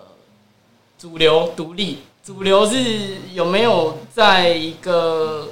[0.98, 5.50] 主流独立，主流是有没有在一个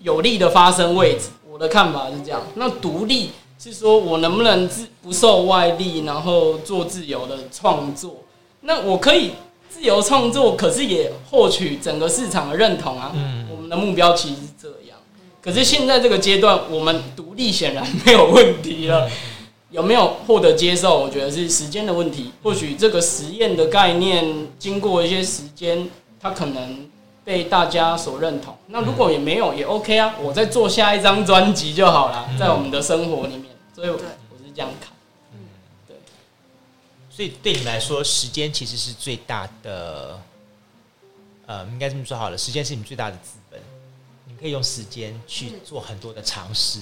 [0.00, 1.30] 有利的发生位置？
[1.50, 2.42] 我的看法是这样。
[2.56, 3.30] 那独立。
[3.58, 8.22] 是说，我能不能自不受外力，然后做自由的创作？
[8.60, 9.32] 那我可以
[9.68, 13.12] 自由创作，可是也获取整个市场的认同啊。
[13.50, 14.98] 我们的目标其实是这样。
[15.40, 19.10] 可是现在这个阶段，我们独立显然没有问题了。
[19.70, 20.98] 有没有获得接受？
[20.98, 22.32] 我觉得是时间的问题。
[22.42, 25.90] 或许这个实验的概念，经过一些时间，
[26.20, 26.88] 它可能
[27.28, 28.56] 被大家所认同。
[28.68, 30.14] 那如果也没有，也 OK 啊。
[30.18, 33.54] 我再做下一张专辑就好了，在我们的生活里面。
[33.74, 34.04] 所以我是
[34.54, 34.90] 这样看，
[35.34, 35.40] 嗯，
[35.86, 35.94] 对。
[37.10, 40.18] 所以对你们来说，时间其实是最大的，
[41.44, 43.60] 呃，应该这么说好了，时间是你们最大的资本。
[44.24, 46.80] 你可以用时间去做很多的尝试。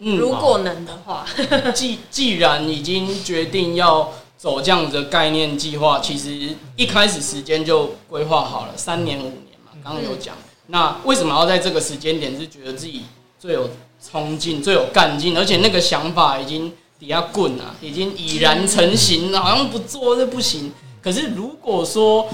[0.00, 1.24] 嗯，如果能的话，
[1.72, 10.34] 既既然已经决定要走这样的概念计划，其实一开始时间就规划好了，三年五年嘛，刚刚有讲。
[10.66, 13.02] 那为什么要在这个时间点是觉得自己
[13.38, 13.68] 最有？
[13.98, 20.70] 冲劲最有干劲，而且那个想法已经底下滚了，已经已然成型了，好像不做就不行。
[21.02, 22.28] 可是如果说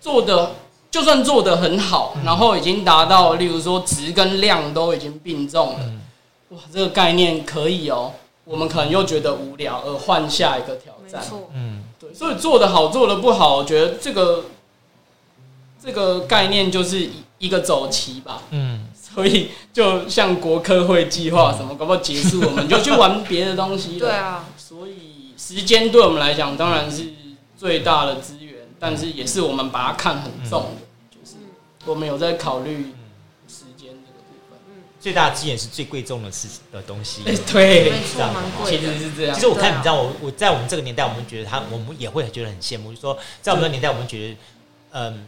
[0.00, 0.52] 做的，
[0.92, 5.92] 就算做的很好，然后已经达到，例如说值跟量都已经并重了，
[6.50, 8.12] 哇，这个概念可以哦。
[8.44, 11.22] 我们可能又觉得无聊，而换下一个挑战。
[11.52, 14.44] 嗯，对，所以做的好，做的不好，我觉得这个
[15.82, 18.42] 这个概念就是一个走棋吧。
[18.50, 18.88] 嗯。
[19.14, 23.98] 所以，就像国科会计划什么，搞不好结束，我们就去玩别的东西了。
[24.08, 27.12] 对啊，所以时间对我们来讲当然是
[27.56, 31.36] 最大的资源，但是也是我们把它看很重的，就是
[31.86, 32.92] 我们有在考虑。
[35.04, 37.22] 最大的资源是最贵重的事的东西。
[37.52, 38.34] 对，这样
[38.64, 39.34] 其实是这样。
[39.34, 44.36] 其实我看，你知道，我我在我们这个年代，我们觉得他，我们也会觉得很羡慕，就是说，在我们的年代，我们觉得，
[44.92, 45.26] 嗯，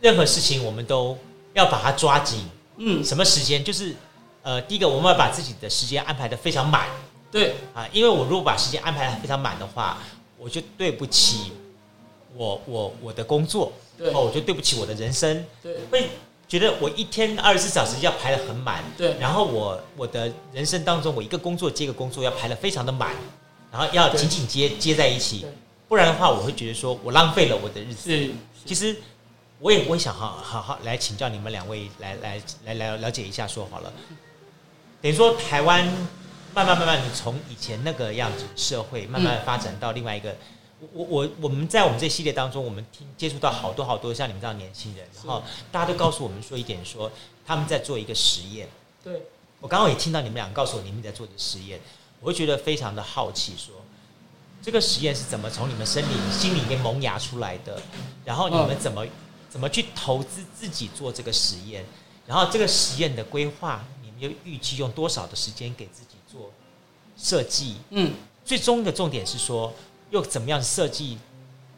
[0.00, 1.18] 任何事情我们都
[1.52, 2.48] 要把它抓紧。
[2.78, 3.62] 嗯，什么时间？
[3.62, 3.94] 就是，
[4.40, 6.88] 呃，第一个，我们要把自己的时间安排的非常满。
[7.30, 9.98] 对啊，因为我如果把时间安排的非常满的话，
[10.38, 11.52] 我就对不起
[12.34, 16.08] 我我我的工作，对，哦，我就对不起我的人生，对，会
[16.50, 23.12] 觉得我一天二十四小时要排的很满，对，然后我我的人生当中，我一个工作接一个工作要排的非常的满，
[23.72, 25.46] 然后要紧紧接接在一起，
[25.88, 28.10] 不然的话，我会觉得说我浪费了我的日子。
[28.10, 28.30] 是，
[28.66, 28.94] 其实。
[29.62, 33.92] 我也我也想好好好来请教你们两位来来来来了解一下说好了，
[35.02, 35.84] 等于说台湾
[36.54, 40.34] 慢慢慢慢的从以前那个样子社会慢慢发展到另外一个，
[40.92, 47.10] 我我我们在我们这系列当中，我们听接触到好多好多像你们这样年轻人，然后大家都告诉我们说一点说
[47.46, 48.68] 他们在做一个实验。
[49.02, 49.22] 对，
[49.60, 51.80] 我刚刚也听到你们俩告诉我你们在做的实验，
[52.20, 53.74] 我会觉得非常的好奇说。
[54.62, 57.80] 这个实验是怎么从你们身里心里面萌芽出来的？
[58.24, 59.06] 然后你们怎么？
[59.50, 61.84] 怎么去投资自己做这个实验？
[62.24, 66.52] 然后这个实验的规划，你们又预计用多少的时间给自己做
[67.18, 68.14] 设计，嗯，
[68.44, 69.72] 最终的重点是说，
[70.10, 71.18] 又怎么样设计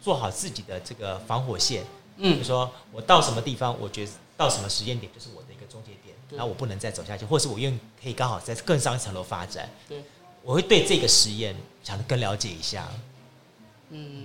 [0.02, 1.84] 做好自己的这个防火线。
[2.18, 9.68] 嗯，比如说我到什么地方，我觉得到什么时间点就是我的一个终结点，那我不能再走下去，或是我愿意可以刚好在更上一层楼发展。
[9.88, 10.02] 对，
[10.42, 12.86] 我会对这个实验想更了解一下。
[13.90, 14.24] 嗯，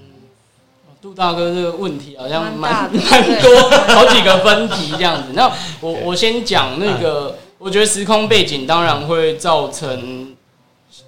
[1.01, 2.91] 杜大哥这个问题好像蛮蛮
[3.41, 5.31] 多，好几个分题这样子。
[5.33, 5.47] 那
[5.79, 10.35] 我我先讲那个，我觉得时空背景当然会造成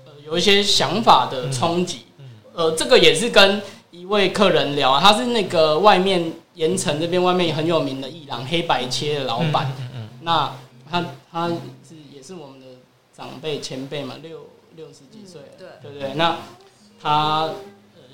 [0.05, 2.05] 呃有一些想法的冲击。
[2.59, 6.33] 呃，这个也是跟一位客人聊，他是那个外面。
[6.55, 10.53] 盐城这边外面很有名的艺廊黑白切的老板，嗯嗯嗯、那
[10.91, 12.65] 他他是也是我们的
[13.15, 16.15] 长辈前辈嘛，六六十几岁了，对对不对？
[16.15, 16.37] 那
[17.01, 17.55] 他、呃、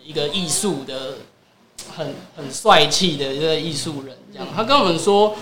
[0.03, 1.15] 一个艺术的
[1.97, 5.35] 很很帅气的一个艺术人，这样他跟我们说，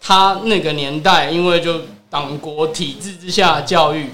[0.00, 4.08] 他那个年代因为就党国体制之下的教育。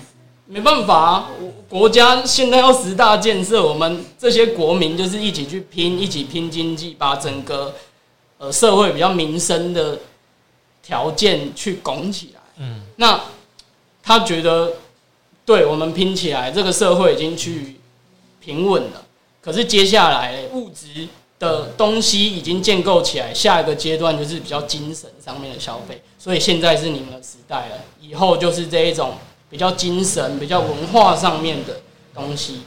[0.46, 1.30] 没办法啊，
[1.70, 7.74] 国家现在要十大建设，我们这些国民就是一起去拼，一起拼经济，把整个
[8.36, 9.98] 呃社会比较民生的
[10.82, 12.40] 条件去拱起来。
[12.58, 13.18] 嗯，那
[14.02, 14.74] 他觉得，
[15.46, 17.80] 对我们拼起来，这个社会已经去
[18.38, 19.02] 平稳了。
[19.40, 26.02] 可是接下来物质的东西已经建构起来，下一个阶段就是比较精神上面的消费。
[26.18, 29.14] 所以现在是你们的时代了，以后就是这一种。
[29.54, 31.80] 比较精神、比较文化上面的
[32.12, 32.62] 东西，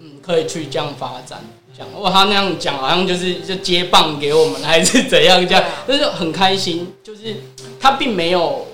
[0.00, 1.44] 嗯，可以去这样发展。
[1.76, 5.46] 讲，如果他那样讲，好像就是就接棒给我们，还是怎样？
[5.46, 6.94] 这样就是很开心。
[7.04, 7.36] 就是
[7.78, 8.68] 他并没有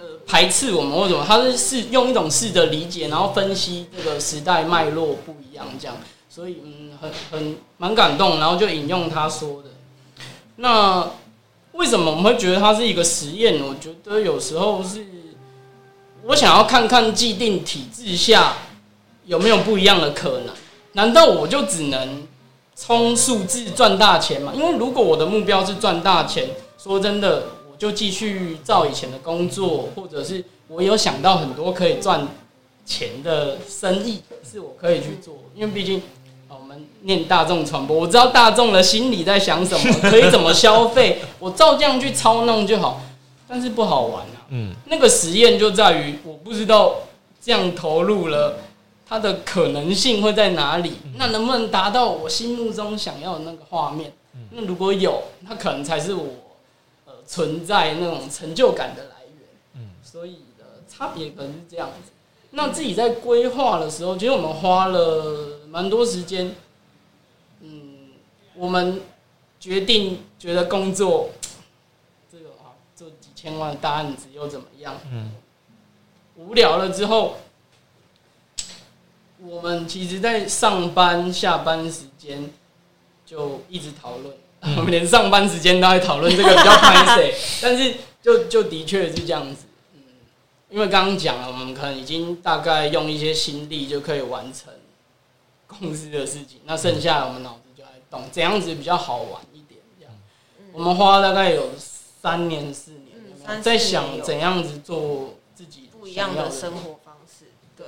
[0.00, 5.96] 呃排斥我们或什么，他是是用一种试的理解，然后分析这个时代脉络不一样，这样。
[6.28, 9.68] 所以嗯，很很蛮感动，然后就引用他说的
[10.56, 11.08] 那。
[11.74, 13.60] 为什么我们会觉得它是一个实验？
[13.60, 15.04] 我觉得有时候是，
[16.22, 18.54] 我想要看看既定体制下
[19.26, 20.54] 有没有不一样的可能。
[20.92, 22.26] 难道我就只能
[22.76, 24.52] 冲数字赚大钱吗？
[24.54, 32.28] 因为如果我的目标是赚大钱，说真的，我就继续照以前的工作，或者是我有想到很多可以赚
[32.86, 36.00] 钱的生意是我可以去做，因为毕竟。
[37.02, 43.00] 念大众传播，我知道大众的心里在想什么，可以怎么消费， 我照这样去操弄就好。
[43.46, 44.46] 但是不好玩啊。
[44.48, 46.96] 嗯，那个实验就在于我不知道
[47.42, 48.56] 这样投入了，
[49.06, 50.94] 它的可能性会在哪里？
[51.16, 54.12] 那能不能达到我心目中想要的那个画面？
[54.50, 56.26] 那如果有，那可能才是我
[57.06, 59.48] 呃存在那种成就感的来源。
[59.76, 62.10] 嗯，所以的差别可能是这样子。
[62.50, 66.54] 那自己在规划的时候，其实我们花了蛮多时间。
[67.60, 68.10] 嗯
[68.54, 69.00] 我们
[69.58, 71.30] 决定觉得工作
[72.30, 74.96] 这个啊，做几千万的大案子又怎么样？
[75.10, 75.32] 嗯，
[76.36, 77.38] 无聊了之后，
[79.40, 82.48] 我们其实，在上班下班时间
[83.26, 84.32] 就一直讨论，
[84.78, 89.64] 我们连上班时间都在讨论这个比较拍谁， 但是就就的确是这样子。
[89.94, 90.00] 嗯，
[90.70, 94.72] 因为刚刚讲了，我们可能已经大概用一些心力就可以完成
[95.66, 98.22] 公司的事情，那剩下我们脑子就来动。
[98.30, 99.80] 怎样子比较好玩一点？
[99.98, 100.12] 这样，
[100.72, 107.46] 我们花大概有三年四年，在想怎样子做自己不一样的生活方式。
[107.76, 107.86] 对。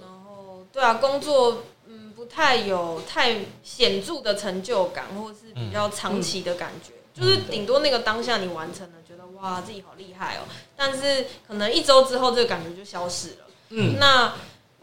[0.00, 10.42] 然后，对啊，工作嗯不太有太显著的成就感，或是比较长期的感觉，就是顶多那个当下你完成了，觉得哇自己好厉害哦。
[10.76, 13.46] 但是可能一周之后，这个感觉就消失了。
[13.70, 13.96] 嗯。
[13.98, 14.34] 那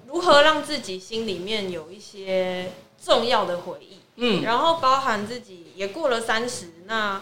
[0.08, 2.72] 如何让自己心里面有一些
[3.04, 4.00] 重要的回忆？
[4.16, 7.22] 嗯，然后包含自己也过了三十，那，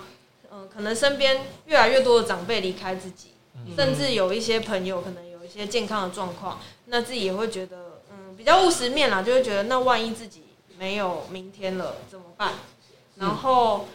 [0.50, 3.32] 呃，可能身边越来越多的长辈离开自己，
[3.76, 10.44] 甚至有一些朋友可能有一些健康的状况，那自己也会觉得，嗯，比较务实面啦，就会觉得，那万一自己
[10.78, 12.54] 没有明天了怎么办？
[13.16, 13.88] 然后，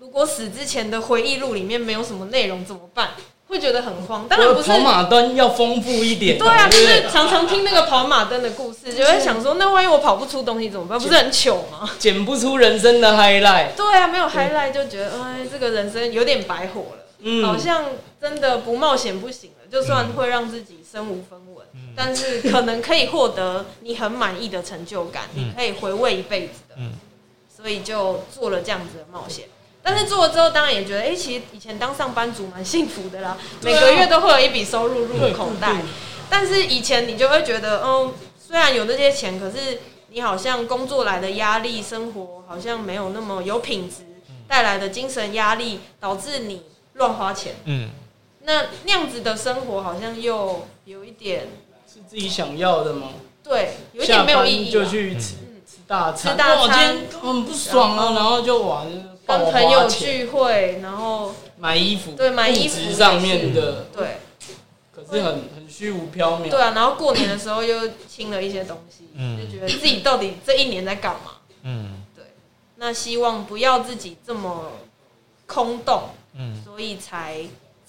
[0.00, 3.10] 如果死之前的回忆录里面没有什么内容怎么办？
[3.52, 6.38] 会觉得很慌，当然不是跑马灯要丰富一点。
[6.38, 10.98] 对啊，就是常常听那个跑马灯的故事，就会想说，那万一我跑不出东西怎么办？
[10.98, 11.90] 不是很糗吗？
[11.98, 13.74] 剪不出人生的 highlight。
[13.76, 17.04] 对啊，没有 highlight 就觉得，哎，这个人生有点白活了。
[17.18, 17.84] 嗯，好像
[18.18, 19.68] 真的不冒险不行了。
[19.70, 26.74] 就算会让自己身无分文，但是可能可以获得你很满意的成就感，你可以回味一辈子的。
[26.78, 26.92] 嗯，
[27.54, 29.44] 所以就做了这样子的冒险。
[29.82, 35.82] 但是做了之后，当然也觉得，哎、欸，其实以前当上班族蛮幸福的啦，每个月都会有一笔收入入口袋。
[36.30, 43.96] 但是以前你就会觉得，嗯，虽然有那些钱，可是你好像工作来的压力，生活好像没有那么有品质，
[44.48, 46.62] 带来的精神压力导致你
[46.94, 47.56] 乱花钱。
[47.64, 47.90] 嗯，
[48.44, 51.48] 那那样子的生活好像又有一点
[51.92, 53.08] 是自己想要的吗？
[53.42, 54.70] 对，有一点没有意义。
[54.70, 58.86] 就去吃、嗯、吃大餐，吃大餐很不爽啊，然后，然后就玩，
[59.38, 64.18] 跟朋友聚会，然后买衣服，对，买衣服上面的，对。
[64.94, 66.50] 可是很很虚无缥缈。
[66.50, 71.32] 对啊，然后过年的时候又清了一些东西，嗯，就觉得自己到底这一年在干嘛？
[71.62, 72.24] 嗯，对。
[72.76, 74.70] 那希望不要自己这么
[75.46, 77.40] 空洞，嗯，所以才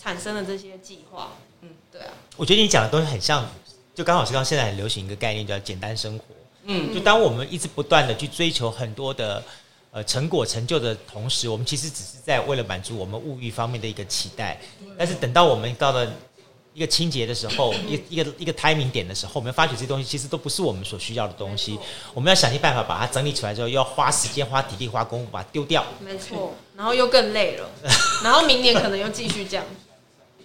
[0.01, 1.31] 产生了这些计划。
[1.61, 2.07] 嗯，对啊。
[2.37, 3.45] 我觉得你讲的东西很像，
[3.93, 6.23] 就刚好是刚现在很流行一个概念，叫简单生活。
[6.63, 9.43] 嗯，就当我们一直不断的去追求很多的
[9.93, 14.59] 呃成果成就的同时，我们其实只是在为了满足我们物欲方面的一个期待。
[14.97, 16.11] 但是等到我们到了
[16.73, 21.77] 一个清洁的时候，一个一个一个 timing 点的时候，我们发觉这些东西其实都不是我们所需要的东西。
[22.11, 25.85] 我们要想尽办法把它整理出来之后，又要花时间、花体力、花功夫把它丢掉。
[26.03, 27.69] 没错，然后又更累了，
[28.25, 29.63] 然后明年可能又继续这样。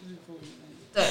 [0.92, 1.06] 对，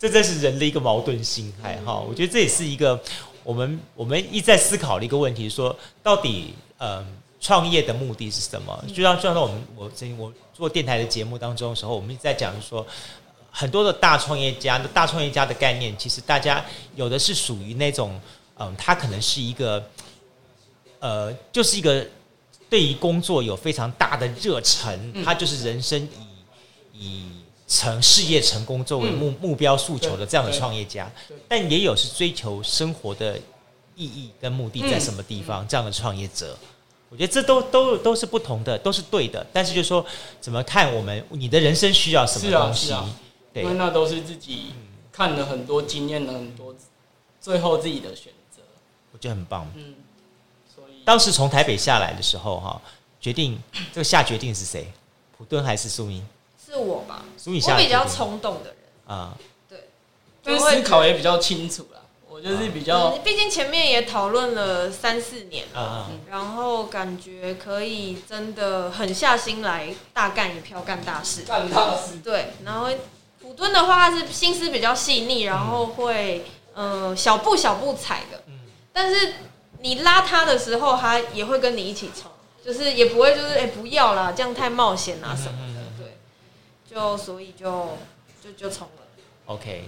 [0.00, 2.00] 这真是人的一个矛盾心态哈。
[2.00, 3.00] 我觉得这也是一个
[3.44, 7.06] 我们我们一直在思考的一个问题，说到底，呃，
[7.42, 8.84] 创业的目的是什么？
[8.94, 12.86] 就像就像我们我我做电台的节目当中的时候，我们一直在讲说。
[13.54, 16.64] 很多的大创业家，大创业家的概念，其实大家
[16.96, 18.18] 有的是属于那种，
[18.56, 19.86] 嗯，他可能是一个，
[21.00, 22.02] 呃，就是一个
[22.70, 26.00] 对于工作有非常大的热忱，他就是人生
[26.94, 27.30] 以以
[27.68, 31.12] 成事业成功作为目目标诉求的这样的创业家，
[31.46, 33.38] 但也有是追求生活的
[33.94, 36.56] 意义跟目的在什么地方这样的创业者，
[37.12, 40.02] 我觉得这都都都是不同的，都是对的，但是就是说
[40.40, 42.90] 怎么看我们你的人生需要什么东西？
[43.52, 44.72] 因为那都是自己
[45.12, 46.74] 看了很多，经验了很多，
[47.38, 48.62] 最后自己的选择，
[49.12, 49.70] 我觉得很棒。
[49.74, 49.94] 嗯，
[50.74, 52.80] 所以当时从台北下来的时候，哈，
[53.20, 53.60] 决定
[53.92, 54.90] 这个下决定是谁？
[55.36, 56.26] 普敦还是苏明？
[56.64, 57.26] 是我吧？
[57.36, 59.36] 苏明下，我比较冲动的人啊，
[59.68, 59.90] 对，
[60.42, 61.86] 就思考也比较清楚
[62.42, 72.18] 就是比较，毕竟前面也讨论了三四年了，然后感觉可以真的狠下心来大干一票，干大事，干大事。
[72.24, 72.88] 对，然后。
[73.42, 78.44] 普敦的话，他是心思比较细腻，然后会呃小步小步踩的。
[78.92, 79.34] 但是
[79.80, 82.30] 你拉他的时候，他也会跟你一起冲，
[82.64, 85.82] 就是也不会就是哎、欸、不要啦，这样太冒险啊什么的。
[85.98, 86.16] 对，
[86.88, 87.98] 就所以就
[88.42, 89.02] 就就冲了。
[89.46, 89.86] OK，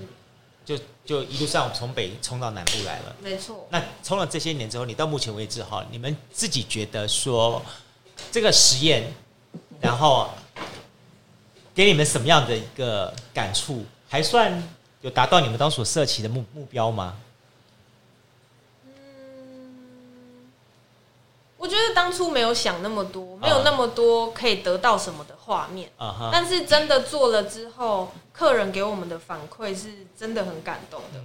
[0.64, 3.16] 就就一路上从北冲到南部来了。
[3.20, 3.66] 没错。
[3.70, 7.62] 那冲了这些年之后，你到目前为止哈，你们自己觉得说
[8.32, 9.12] 这个实验，
[9.80, 10.28] 然后。
[11.76, 13.84] 给你们什么样的一个感触？
[14.08, 14.62] 还算
[15.00, 17.16] 有达到你们当所设起的目目标吗？
[21.64, 25.88] 我觉得当初没有想那么多，没有那么多可以得到什么的画面。
[25.98, 26.28] Uh huh.
[26.30, 31.20] 但是真的做了之后，客人给我们的反馈是真的很感动的。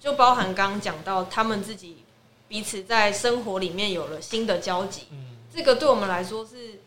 [0.00, 2.04] 就包含刚刚讲到他们自己
[2.46, 5.08] 彼此在生活里面有了新的交集。
[5.52, 6.78] 这个对我们来说是，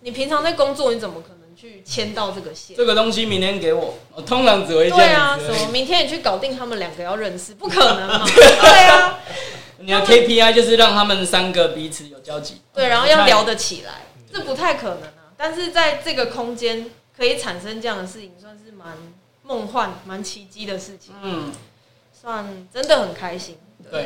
[0.00, 1.34] 你平常在工作，你怎么可能？
[1.56, 5.38] 去签到这个线，这个东西明天给我，我通常只会这样。
[5.38, 8.26] 对啊，什么明天你去搞定他们两个要认识，不可能嘛？
[8.26, 9.18] 对啊，
[9.84, 15.32] 你的 KPI 就是让他们三个彼此有交集，对，然后要聊得起来，这不太可能啊。
[15.36, 18.96] 但是在这个空间可以产生这样的事情，算是蛮
[19.42, 21.14] 梦幻、蛮奇迹的事情。
[21.22, 21.52] 嗯，
[22.12, 23.58] 算真的很开心。
[23.82, 24.02] 对，对，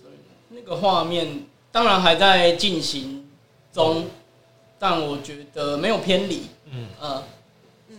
[0.00, 0.14] 所以
[0.48, 3.30] 那个画面当然还在进行
[3.72, 4.10] 中。
[4.84, 7.22] 但我觉得没有偏离，嗯嗯
[7.90, 7.98] 嗯，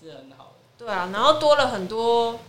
[0.00, 0.52] 是很好的。
[0.78, 2.40] 对啊，然后多了很多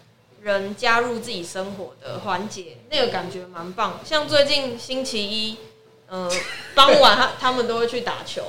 [0.44, 4.00] 人加入自己生活的环节，那个感觉蛮棒。
[4.04, 5.58] 像最近星期一，
[6.08, 6.30] 呃，
[6.76, 8.44] 傍晚他他们都会去打球，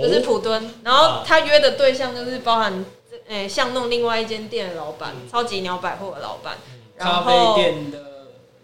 [0.00, 0.74] 就是普敦。
[0.84, 2.84] 然后他约的对象就是包含，
[3.28, 6.56] 诶，像弄另外一间店的老板，超级鸟百货的老板，
[6.96, 8.12] 咖啡店的。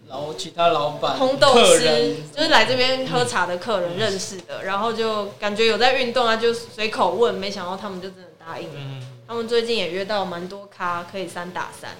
[0.07, 8.98] 然后其他老板、烘豆师就是来这边喝茶的客人认识的，然后就感觉有在运动啊，就随口问，没想到他们就真的答应了。
[9.29, 11.95] 他们最近也约到蛮多咖，可以三打三。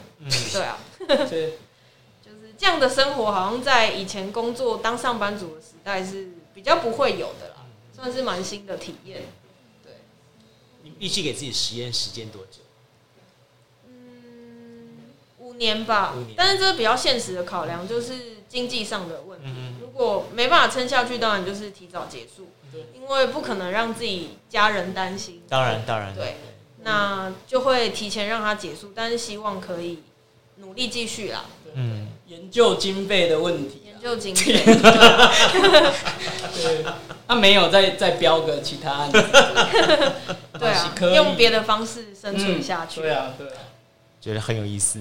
[0.51, 9.21] 对啊， 就是这样的生活，好像在以前工作当上班族的时代是比较不会有的啦，算是蛮新的体验。
[9.83, 9.93] 对，
[10.81, 12.61] 你预计给自己实验时间多久？
[15.37, 15.53] 五？
[15.53, 19.45] 年吧，但是这是比较现实的考量就是经济上的问题。
[19.79, 22.47] 如果没办法撑下去，当然就是提早结束，
[22.95, 25.43] 因为不可能让自己家人担心。
[25.47, 26.37] 当然，当然，对，
[26.83, 29.99] 那就会提前让它结束，但是希望可以
[30.57, 31.45] 努力继续啦。
[31.73, 34.53] 嗯，研究经费的问题，研究经费。
[36.53, 36.85] 对，
[37.27, 39.21] 他没有再再标个其他案子。
[40.57, 43.01] 对啊，用别的方式生存下去。
[43.01, 43.53] 嗯、对啊，对啊，
[44.19, 44.99] 觉得很有意思。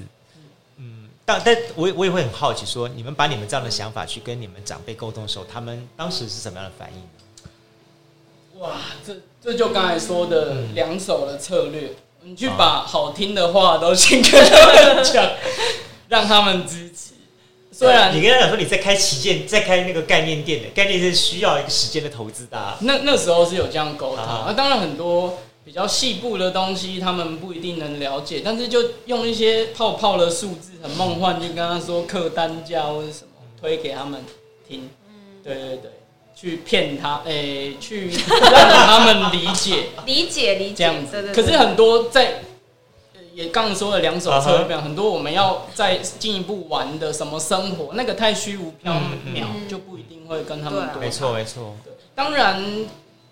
[0.76, 8.61] 嗯，但但我我也会很好奇說，说你们把你们这样的想法去跟你们长辈沟通的时候，他们当时是什么样的反应？
[8.61, 8.76] 哇，
[9.07, 15.30] 这这就刚才说的两手的策略，嗯、你去把好听的话都先跟他们讲，
[16.09, 17.14] 让他们支持。
[17.70, 24.16] 虽然你跟他讲说你在开旗舰，在开那个概念店的概念是需要一个时间的投资的、啊，那那时候是有这样沟通。
[24.16, 33.30] 那，啊，当然很多比较细部的东西他们不一定能了解，但是就用一些泡泡的数字很梦幻，就跟他说客单价或者什么
[33.61, 34.24] 推给他们
[34.66, 34.91] 听。
[35.09, 35.93] 嗯，对对对。
[36.41, 41.32] 去骗他，诶、欸，去让他们理解， 理解理解这样子。
[41.34, 42.43] 可是很多在，
[43.34, 48.93] 也刚刚说了两手车票，很多我们要再进一步玩的什么生活，那个太虚无缥
[49.34, 51.01] 缈，就不一定会跟他们多。
[51.01, 51.74] 没错没错。
[52.14, 52.64] 当然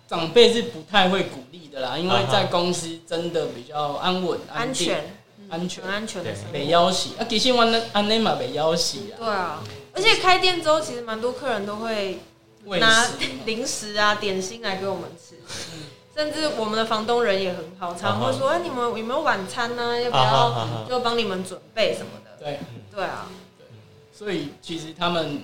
[0.09, 5.17] 长辈是不太会鼓励的啦，因为在公司真的比较安稳、安全、
[5.49, 6.31] 安全、安全的。
[6.53, 9.15] 没要挟啊，其实我那安内嘛被要挟啊。
[9.17, 9.63] 对啊，
[9.95, 12.19] 而且开店之后，其实蛮多客人都会。
[12.81, 13.07] 拿
[13.45, 15.37] 零食啊、点心来给我们吃，
[16.15, 20.01] 甚至我们的房东人也很好，常会说：“哎，你们有没有晚餐呢？
[20.01, 20.87] 要不要？
[20.89, 22.59] 就帮你们准备什么的？”对，
[22.95, 23.67] 对啊，对，
[24.13, 25.43] 所以其实他们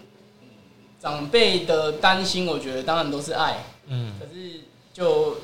[1.00, 4.60] 长辈的担心，我觉得当然都是爱，嗯，可是
[4.92, 5.36] 就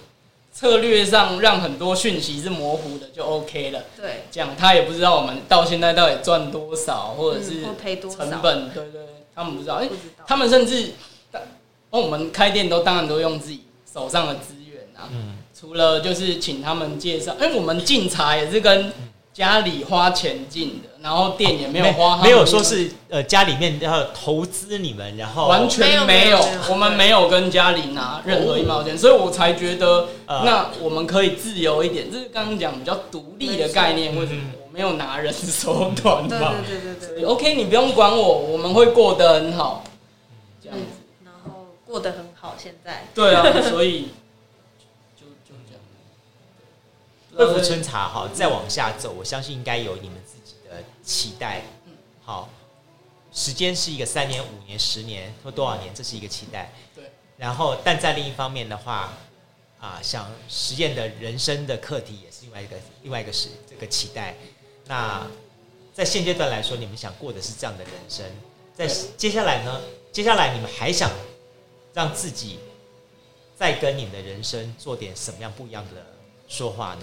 [0.52, 3.84] 策略上让很多讯息是模糊的，就 OK 了。
[3.96, 8.16] 对，这样他也不知道我们到现在到底赚多少，或者是赔多少。
[8.26, 9.02] 成本，对对，
[9.34, 9.88] 他们不知道，哎，
[10.26, 10.94] 他们甚至。
[11.90, 13.62] 哦，我们开店都当然都用自己
[13.92, 18.92] 手上的资源啊，嗯，除了就是请他们介绍，因为，我们进茶也是跟
[19.32, 36.54] 家里花钱进的，然后店也没有花，没有说是呃家里面要投资你们，然后完全没有，我们没有跟家里拿任何一毛钱，所以我才觉得那我们可以自由一点，这是刚刚讲比较独立的概念，为什么我没有拿人手短嘛？
[36.66, 39.84] 对对对对，OK，你不用管我，我们会过得很好，
[40.60, 40.97] 这样子。
[41.88, 44.10] 过得很好，现在对啊，所以
[45.16, 45.80] 就就这样。
[47.34, 51.62] 惠福春茶哈，再往下走，我相信应该有你们自己的期待。
[52.22, 52.50] 好，
[53.32, 56.70] 时间是一个三年、五年、十年或多少年，这是一个期待。
[56.94, 57.10] 对。
[57.38, 59.14] 然后，但在另一方面的话，
[59.80, 64.36] 啊，想实验的人生的课题也是另外一个另外一个是这个期待。
[64.84, 65.26] 那
[65.94, 68.26] 在现阶段来说，你们想过的是这样的人生。
[68.74, 68.86] 在
[69.16, 69.80] 接下来呢？
[70.12, 71.10] 接下来你们还想？
[71.98, 72.60] 让自己
[73.56, 76.00] 再跟你的人生做点什么样不一样的
[76.46, 77.02] 说话呢？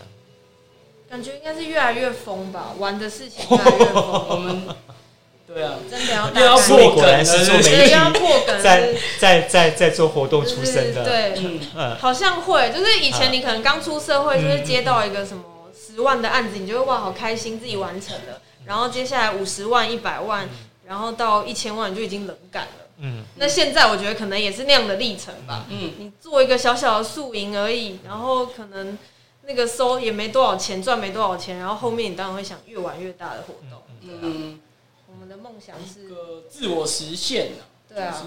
[1.10, 4.30] 感觉应该是越来越疯吧，玩的事情越来越疯。
[4.30, 4.68] 我们
[5.46, 11.34] 对啊，真的要又要破梗，是做媒体，要破梗，在在在在做活动出身的，对，
[11.76, 15.44] 嗯，好像会，就是以前你可能刚出社会，就是接到一个什么
[15.76, 18.42] 十万的案子，你就会哇，好开心，自己完成了。
[18.64, 20.48] 然后接下来五十万、一百万，
[20.88, 22.85] 然后到一千万，你就已经冷感了。
[22.98, 25.66] 嗯，那现在我觉得可能也是那样的历程吧。
[25.70, 28.98] 嗯，你做一个小小的宿营而已，然后可能
[29.44, 33.82] 那个收也没多少钱，赚没多少钱，然后后面你当然会想越玩越大的活动。
[34.02, 34.62] 嗯，
[35.08, 37.52] 我们的梦想是个自我实现。
[37.90, 38.26] 对啊，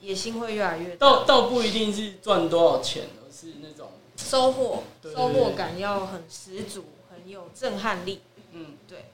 [0.00, 0.96] 野心会越来越大。
[0.98, 8.22] 倒倒不一定是赚多少钱，而是那种收获，收获感要很十足，很有震撼力。
[8.52, 9.04] 嗯，对。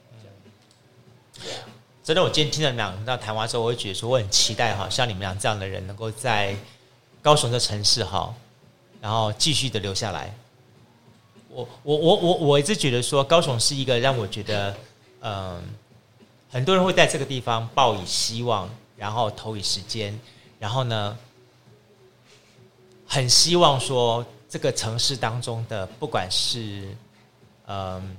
[1.43, 1.67] 对啊。
[2.05, 6.55] 真的，我今天听了两到台湾之后，我会觉得说我很期待哈，像你们俩这样的人能够在
[7.19, 8.31] 高雄的城市哈，
[9.01, 10.31] 然后继续的留下来。
[11.49, 14.77] 我我我我我一直觉得说高雄是一个让我觉得
[15.21, 15.59] 嗯，
[16.51, 20.15] 很多人会在这个地方抱以希望，然后投以时间，
[20.59, 21.17] 然后呢，
[23.07, 26.95] 很希望说这个城市当中的不管是
[27.65, 28.15] 嗯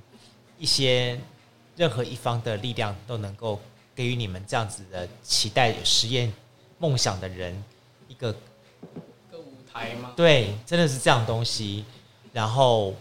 [0.59, 1.17] 一些
[1.77, 3.61] 任何一方的力量都能够。
[3.97, 6.31] 给予你们这样子的期待、实验
[6.79, 7.65] 梦想的人
[8.07, 8.31] 一个
[9.33, 10.13] 个舞台吗？
[10.15, 11.85] 对，真的是这样东西。
[12.33, 12.95] 然后，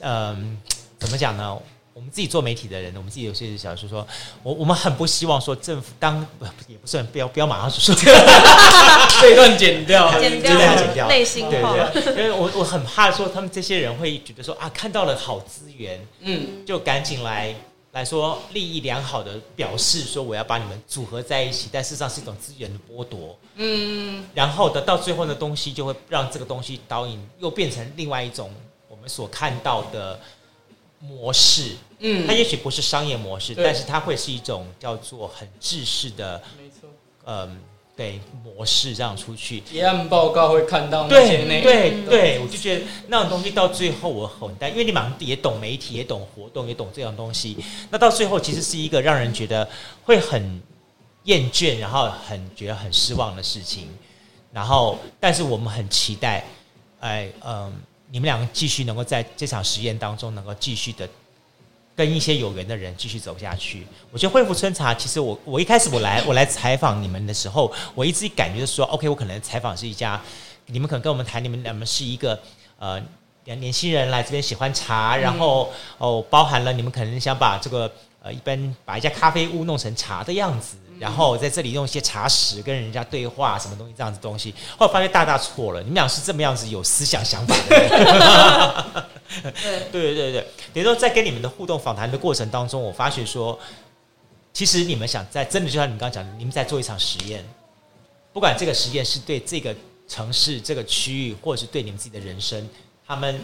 [0.00, 0.60] 嗯，
[0.98, 1.56] 怎么讲呢？
[1.92, 4.06] 我们自己做媒体的人，我们自己有些小说说，
[4.42, 8.10] 我我们很不希望说政府当不也不算不要不要马上说这
[9.30, 17.54] 一， 段剪掉，剪掉，剪掉，内心对对，因为我我很怕说他们这些人会觉得说啊，看到了好资源，嗯，就赶紧来。
[17.92, 23.36] 来说利益良好的表示说，我要把你们组合在一起，但事实上是一种资源的剥夺。
[23.56, 28.54] 嗯，然后的到最后的东西就会让这个东西导引又变成另外一种
[28.88, 30.20] 我们所看到的
[31.00, 31.76] 模式。
[31.98, 36.88] 嗯，它也许不是商业模式，但是它会是一种叫做很制式的，没错。
[37.24, 37.60] 嗯，
[38.00, 39.60] 对模式这样出去。
[39.60, 47.58] 结案报告会看到那些内容，对对对，我就觉得那种东西到最后我很担，因为你们也懂媒体，也懂活动，也懂这种东西，
[47.90, 49.68] 那到最后其实是一个让人觉得
[50.02, 50.62] 会很
[51.24, 53.86] 厌倦，然后很觉得很失望的事情。
[54.50, 56.42] 然后，但是我们很期待，
[57.00, 57.70] 哎，嗯，
[58.10, 61.06] 你们两个继续能够在这场实验当中，能够继续的
[62.00, 63.86] 跟一些有缘的人继续走下去。
[64.10, 70.18] 我觉得惠福春茶，其实我我一开始我来我来采访你们的时候，我一直感觉说，OK，我可能采访是一家，
[70.64, 72.40] 你们可能跟我们谈，你们你们是一个
[72.78, 72.98] 呃
[73.44, 77.92] 年年轻人来这边喜欢茶，然后哦，包含了你们可能想把这个
[78.22, 80.78] 呃一般把一家咖啡屋弄成茶的样子。
[80.98, 85.80] 然后在这里用一些茶史跟人家对话，什么东西这样子东西，后来发现大大错了。
[85.80, 89.06] 你们俩是这么样子有思想想法的
[89.42, 89.52] 人。
[89.90, 93.58] 对对对对，等于说在跟你们的互动访谈的过程当中，我发觉说，
[94.52, 97.44] 其实你们想在真的就像你们刚刚讲的，你们在做一场实验，
[98.32, 99.74] 不管这个实验是对这个
[100.08, 102.68] 城市、这个区域，或者是对你们自己的人生，
[103.06, 103.40] 他们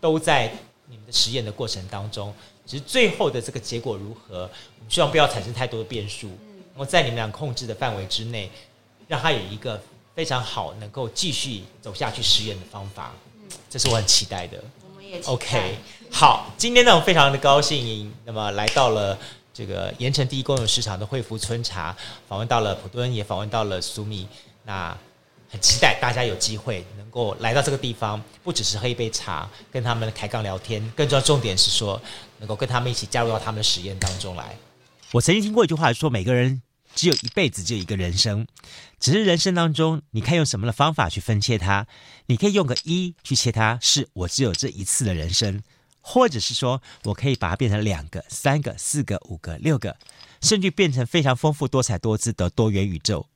[0.00, 0.52] 都在
[0.86, 2.34] 你们的实验的过程当中。
[2.64, 4.42] 其实最后的这个结果如何，
[4.78, 6.30] 我们希望不要产生太多的变数。
[6.74, 8.50] 我在你们俩控制的范围之内，
[9.08, 9.80] 让它有一个
[10.14, 13.12] 非常好能够继续走下去实验的方法，
[13.68, 14.62] 这是我很期待的。
[15.26, 15.76] OK。
[16.10, 19.18] 好，今天呢，我非常的高兴，那么来到了
[19.52, 21.94] 这个盐城第一公有市场的惠福春茶，
[22.28, 24.26] 访问到了普敦，也访问到了苏米。
[24.64, 24.96] 那
[25.50, 32.00] 很期待大家有机会能够来到这个地方，不只是喝一杯茶，跟他们开杠聊天，更重要重点是说，
[32.38, 34.56] 能够跟他们一起加入到他们的实验当中来。
[35.12, 36.62] 我曾经听过一句话，说每个人
[36.94, 38.46] 只有一辈子，只有一个人生，
[39.00, 41.86] 只是人生当中，你看用什么的方法去分切它。
[42.26, 45.60] 你可以用个一去切它，是我只有这一次的人生；
[46.00, 49.96] 或者是说我可以把它变成两个、三个、四个、五个、六个，
[50.40, 53.26] 甚至变成非常丰富多彩多姿的多元宇宙，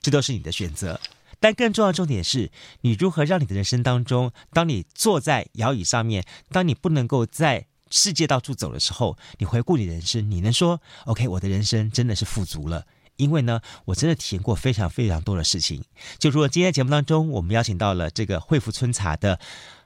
[0.00, 1.00] 这都是你的选择。
[1.38, 2.50] 但更重要的重点是
[2.80, 12.86] 你如何让你的人生当中，当你坐在摇椅上面，当你不能够在世界到处走的时候，你回顾你的人生，你能说 “OK”，我的人生真的是富足了，
[13.16, 15.82] 因为呢，我真的体验过非常非常多的事情。
[16.18, 19.38] 就如果今天节目当中，我们邀请到了这个惠福春茶的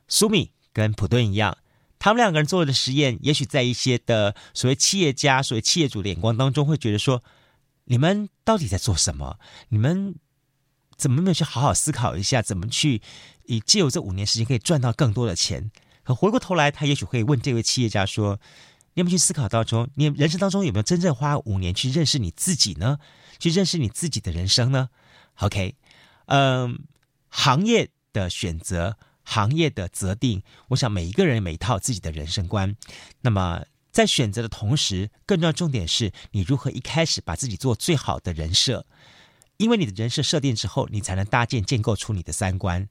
[0.08, 1.56] 苏米跟普敦一样，
[1.98, 7.22] 他们两个人做的实验，也许在一些的所谓企业家、所谓企业主的眼光当中，会觉得说：
[7.84, 9.38] 你们到底在做什么？
[9.68, 10.14] 你们
[10.96, 13.00] 怎么没有去好好思考一下，怎么去
[13.46, 15.70] 以借由这五年时间可以赚到更多的钱？
[16.02, 18.40] 可回过头来，他也许会问这位企业家说
[18.94, 22.98] ：“你有没有去思考当中，你人生当中有没有真正花五年去认识你自己呢？
[23.40, 24.90] 去认识你自己的人生呢
[25.38, 25.74] ？”OK，
[26.26, 26.84] 嗯，
[27.28, 32.76] 行业的选择，行业的择定，我想每一个人每一套自己的人生观。
[33.22, 38.86] 那么在选择的同时，更重要重点是你如何一开始把自己做最好的人设，
[39.56, 42.88] 因为你的人设设定之后，你才能搭建建构出你的三观。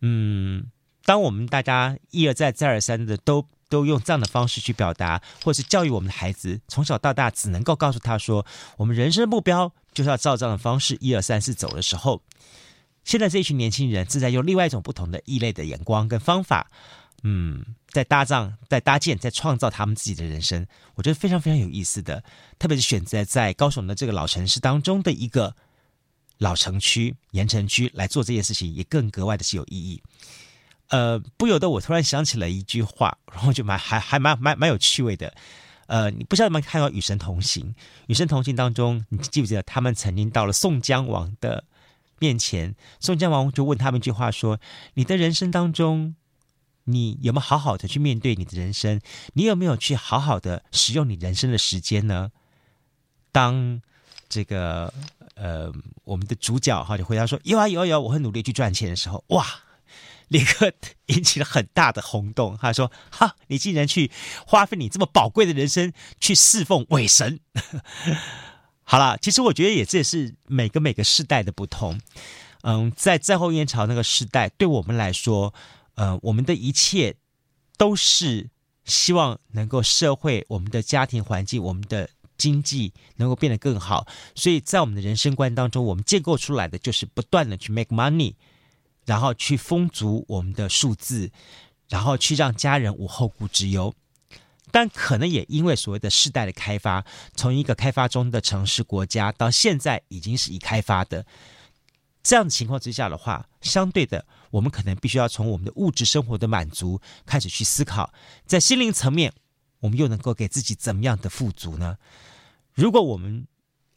[0.00, 0.70] 嗯。
[1.02, 8.44] 当我们大家一而再、再而三的都都用这样的方式去表达，或是教育我们的孩子，从小到大只能够告诉他说，
[8.76, 12.22] 我们人生目标就是要照这样的方式一二三四走的时候，
[13.04, 16.70] 现在这一群年轻人正在用另外一种不同的异类的眼光跟方法，
[17.22, 20.66] 嗯，在搭帐、在搭建、在创造他们自己的人生，
[20.96, 22.22] 我觉得非常非常有意思的，
[22.58, 25.54] 特别是选择在高雄的这个老城市当中的一个
[26.38, 30.02] 老城区盐城区来做这件事情，也更格外的是有意义。
[30.90, 35.32] 呃，不由得我突然想起了一句话，然后就蛮还还蛮蛮蛮有趣味的。
[35.86, 37.64] 呃，你不知道有没有看过《与神同行》？
[38.06, 41.64] 《与神同行》当中，你记不记得他们曾经到了宋江王的
[42.20, 42.74] 面前？
[43.00, 44.60] 宋江王就问他们一句话说
[44.94, 46.14] ：“你的人生当中，
[46.84, 49.00] 你有没有好好的去面对你的人生？
[49.32, 52.30] 你有没有去好好的使用你人生的时间呢？”
[53.32, 53.80] 当
[54.28, 54.92] 这个
[55.34, 55.72] 呃，
[56.04, 59.46] 我们的主角哈就回答说：“有啊有啊有，我会努力去赚钱的时候，哇！”
[60.30, 60.72] 立刻
[61.06, 62.56] 引起了很大的轰动。
[62.60, 64.10] 他说：“哈，你竟然去
[64.46, 67.40] 花费你这么宝贵的人生去侍奉伪神？”
[68.82, 72.00] 好了，其实我觉得也这也是每个每个世代的不同。
[72.62, 75.52] 嗯，在战后燕朝那个时代，对我们来说，
[75.94, 77.16] 呃，我们的一切
[77.76, 78.50] 都是
[78.84, 84.06] 希望能够社会、我们的家庭环境、我们的经济能够变得更好。
[84.34, 88.34] 所以在我们的人生观当中，我们建构出来的就是不断的去 make money。
[89.10, 91.32] 然后去丰足我们的数字，
[91.88, 93.92] 然后去让家人无后顾之忧。
[94.70, 97.04] 但可能也因为所谓的世代的开发，
[97.34, 101.26] 从一个开发中的城市国家到现在已经是已开发的
[102.22, 108.14] 这样的情况之下的话，相对的，我们可能必须要从我们的物质生活的满足开始去思考，
[108.46, 109.32] 在心灵层面，
[109.80, 111.96] 我们又能够给自己怎么样的富足呢？
[112.74, 113.48] 如果我们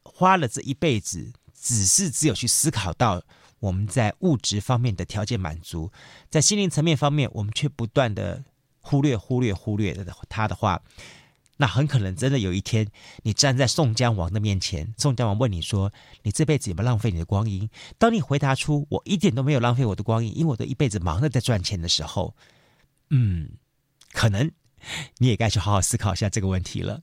[0.04, 3.22] 花了这一辈子，只是只有去思考到
[3.64, 5.90] 我们在物质方面的条件满足，
[6.30, 8.44] 在心灵层面方面，我们却不断的
[8.82, 10.82] 忽略、忽略、忽略的他的话，
[11.56, 12.86] 那很可能真的有一天，
[13.22, 22.36] 你站在宋江王的面前，宋江王问你说：“你这辈子有没有浪费你的光阴？”当你回答出“我一点都没有浪费我的光阴，因为我都一辈子忙着在赚钱”的时候，
[23.12, 23.52] 嗯，
[24.12, 24.52] 可能
[25.20, 27.02] 你也该去好好思考一下这个问题了。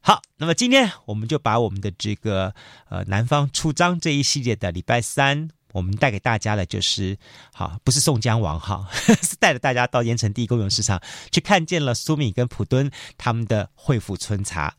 [0.00, 2.54] 好，那么今天我们就把我们的这个
[2.88, 7.16] 呃南方出张这一系列的礼拜三，我们带给大家的就是，
[7.52, 8.88] 好，不是宋江王哈，
[9.22, 14.74] 是带着大家到盐城第一公有市场去看见了苏米跟普敦他们的汇富春茶。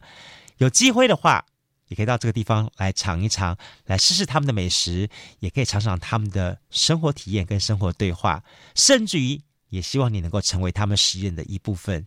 [0.58, 1.46] 有机会的话，
[1.88, 5.10] 也可以到这个地方来尝一尝，来试试他们的美食，
[5.40, 8.44] 也可以尝尝他们的生活体验跟生活对话，
[8.76, 12.06] 甚至于也希望你能够成为他们实验的一部分。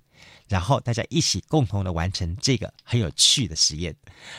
[0.48, 3.94] 然后大家一起共同的完成这个很有趣的实验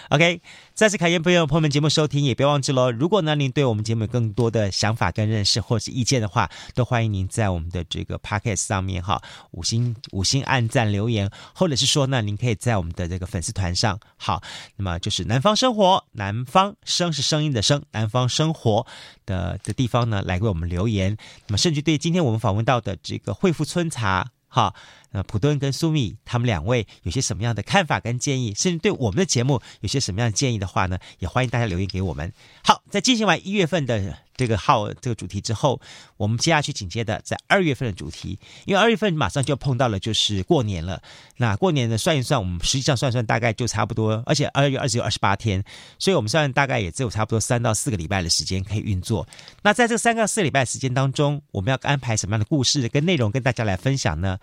[0.10, 0.42] ，OK。
[0.74, 2.92] 再次感谢朋友朋友们节目收听，也别忘记喽。
[2.92, 9.22] 如果呢您对我们节目有更多的想法跟认识或是意见的话，都欢迎您在我们的这个 Podcast 上面哈
[9.52, 14.44] 五星五星按赞留言，或者是说呢您可以在我们的这个粉丝团上好，
[14.76, 18.86] 那么就是南方生活，南方声是声音的声，南方生活
[19.26, 21.18] 的的地方呢来为我们留言。
[21.48, 24.30] 那么甚至对今天我们访问到的这个惠富春茶。
[24.48, 24.74] 好，
[25.16, 32.30] 那普敦跟苏米他们两位有些什么样的看法跟建议，甚至对我们的节目有些什么样的建议的话呢，也欢迎大家留言给我们。
[32.62, 35.80] 好，在进行完一月份的这个号这个主题之后，
[36.18, 41.02] 我们接下去紧接着在二月份的主题，因为二月份马上就碰到了就是过年了。
[41.38, 45.64] 那过年的算一算，我们实际上算算大概就差不多，而且二月二十有二十八天，
[45.98, 49.26] 所以我们算大概也只有差不多三到四个礼拜的时间可以运作。
[49.62, 54.38] 那在这三个四个礼拜时间当中，我们要安排什么样的故事跟内容跟大家来分享呢？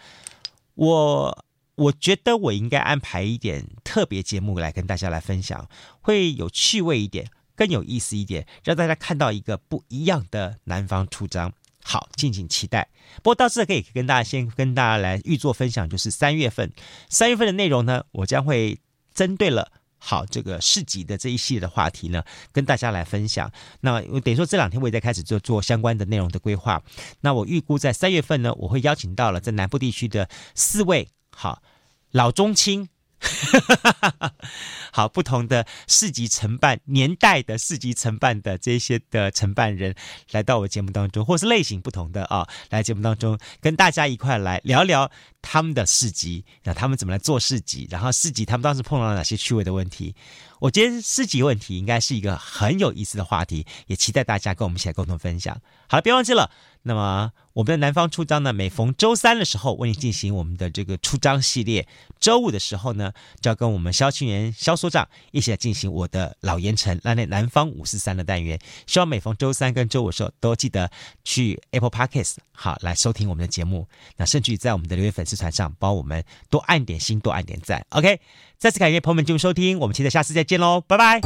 [0.74, 1.44] 我
[1.74, 5.69] 我觉得我应该安排一点特别节目来跟大家来分享，
[6.01, 11.53] 会有趣味一点，更有意思一点，让大家看到一个不一样的南方出张。
[11.85, 12.89] 好，敬请期待。
[13.16, 16.73] 不过到这可以跟大家先跟大家来预做分享，就是三月份，
[17.09, 18.78] 三月份的内容呢，我将会
[19.12, 19.73] 针对了
[20.05, 23.51] 好这个市集的这一系列的话题呢，跟大家来分享。
[23.83, 26.83] 那等于说这两天我也在开始做做相关的内容的规划。
[27.20, 31.62] 那我预估在三月份呢，我会邀请到了在南部地区的四位好
[32.11, 32.89] 老中青。
[34.91, 39.95] 好，不同的市集承办年代的市集承办的这些的承办人
[40.33, 45.09] 来到我节目当中，或是类型不同的啊，来节目当中跟大家一块来聊聊
[45.43, 50.14] 他们的市集，那他们怎么来做市集，然后市集他们当时碰到了哪些趣味的问题。
[50.60, 55.60] 我觉得市集问题应该是一个很有意思的话题，也期待大家跟我们一起来共同分享。
[55.89, 56.51] 好了，别忘记了。
[56.85, 61.85] 那么我们的南方出张呢，每逢周三的时候为你进行我们的这个出张系列；
[62.19, 68.59] 周五的时候呢，就要跟我们萧庆元萧所长一起来进行我的老盐城那那南方五四三的单元。
[68.86, 70.90] 希望每逢周三跟周五的时候都记得
[71.24, 73.89] 去 Apple Podcast 好来收听我们的节目。
[74.16, 77.85] 那甚至于在我们的留言粉丝团上帮我们多按点心，多按点赞。
[77.91, 78.21] OK，
[78.59, 81.21] 再次感谢朋友们进入收听，我们期待下次再见喽，拜拜。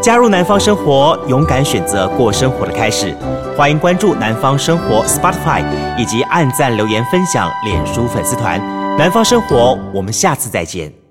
[0.00, 3.12] 加入南方生活，勇敢选择过生活的开始。
[3.56, 5.64] 欢迎关注南方生活 Spotify，
[5.98, 8.58] 以及按赞、留言、分享脸书粉丝团。
[8.96, 11.07] 南方生活，我们下次再见。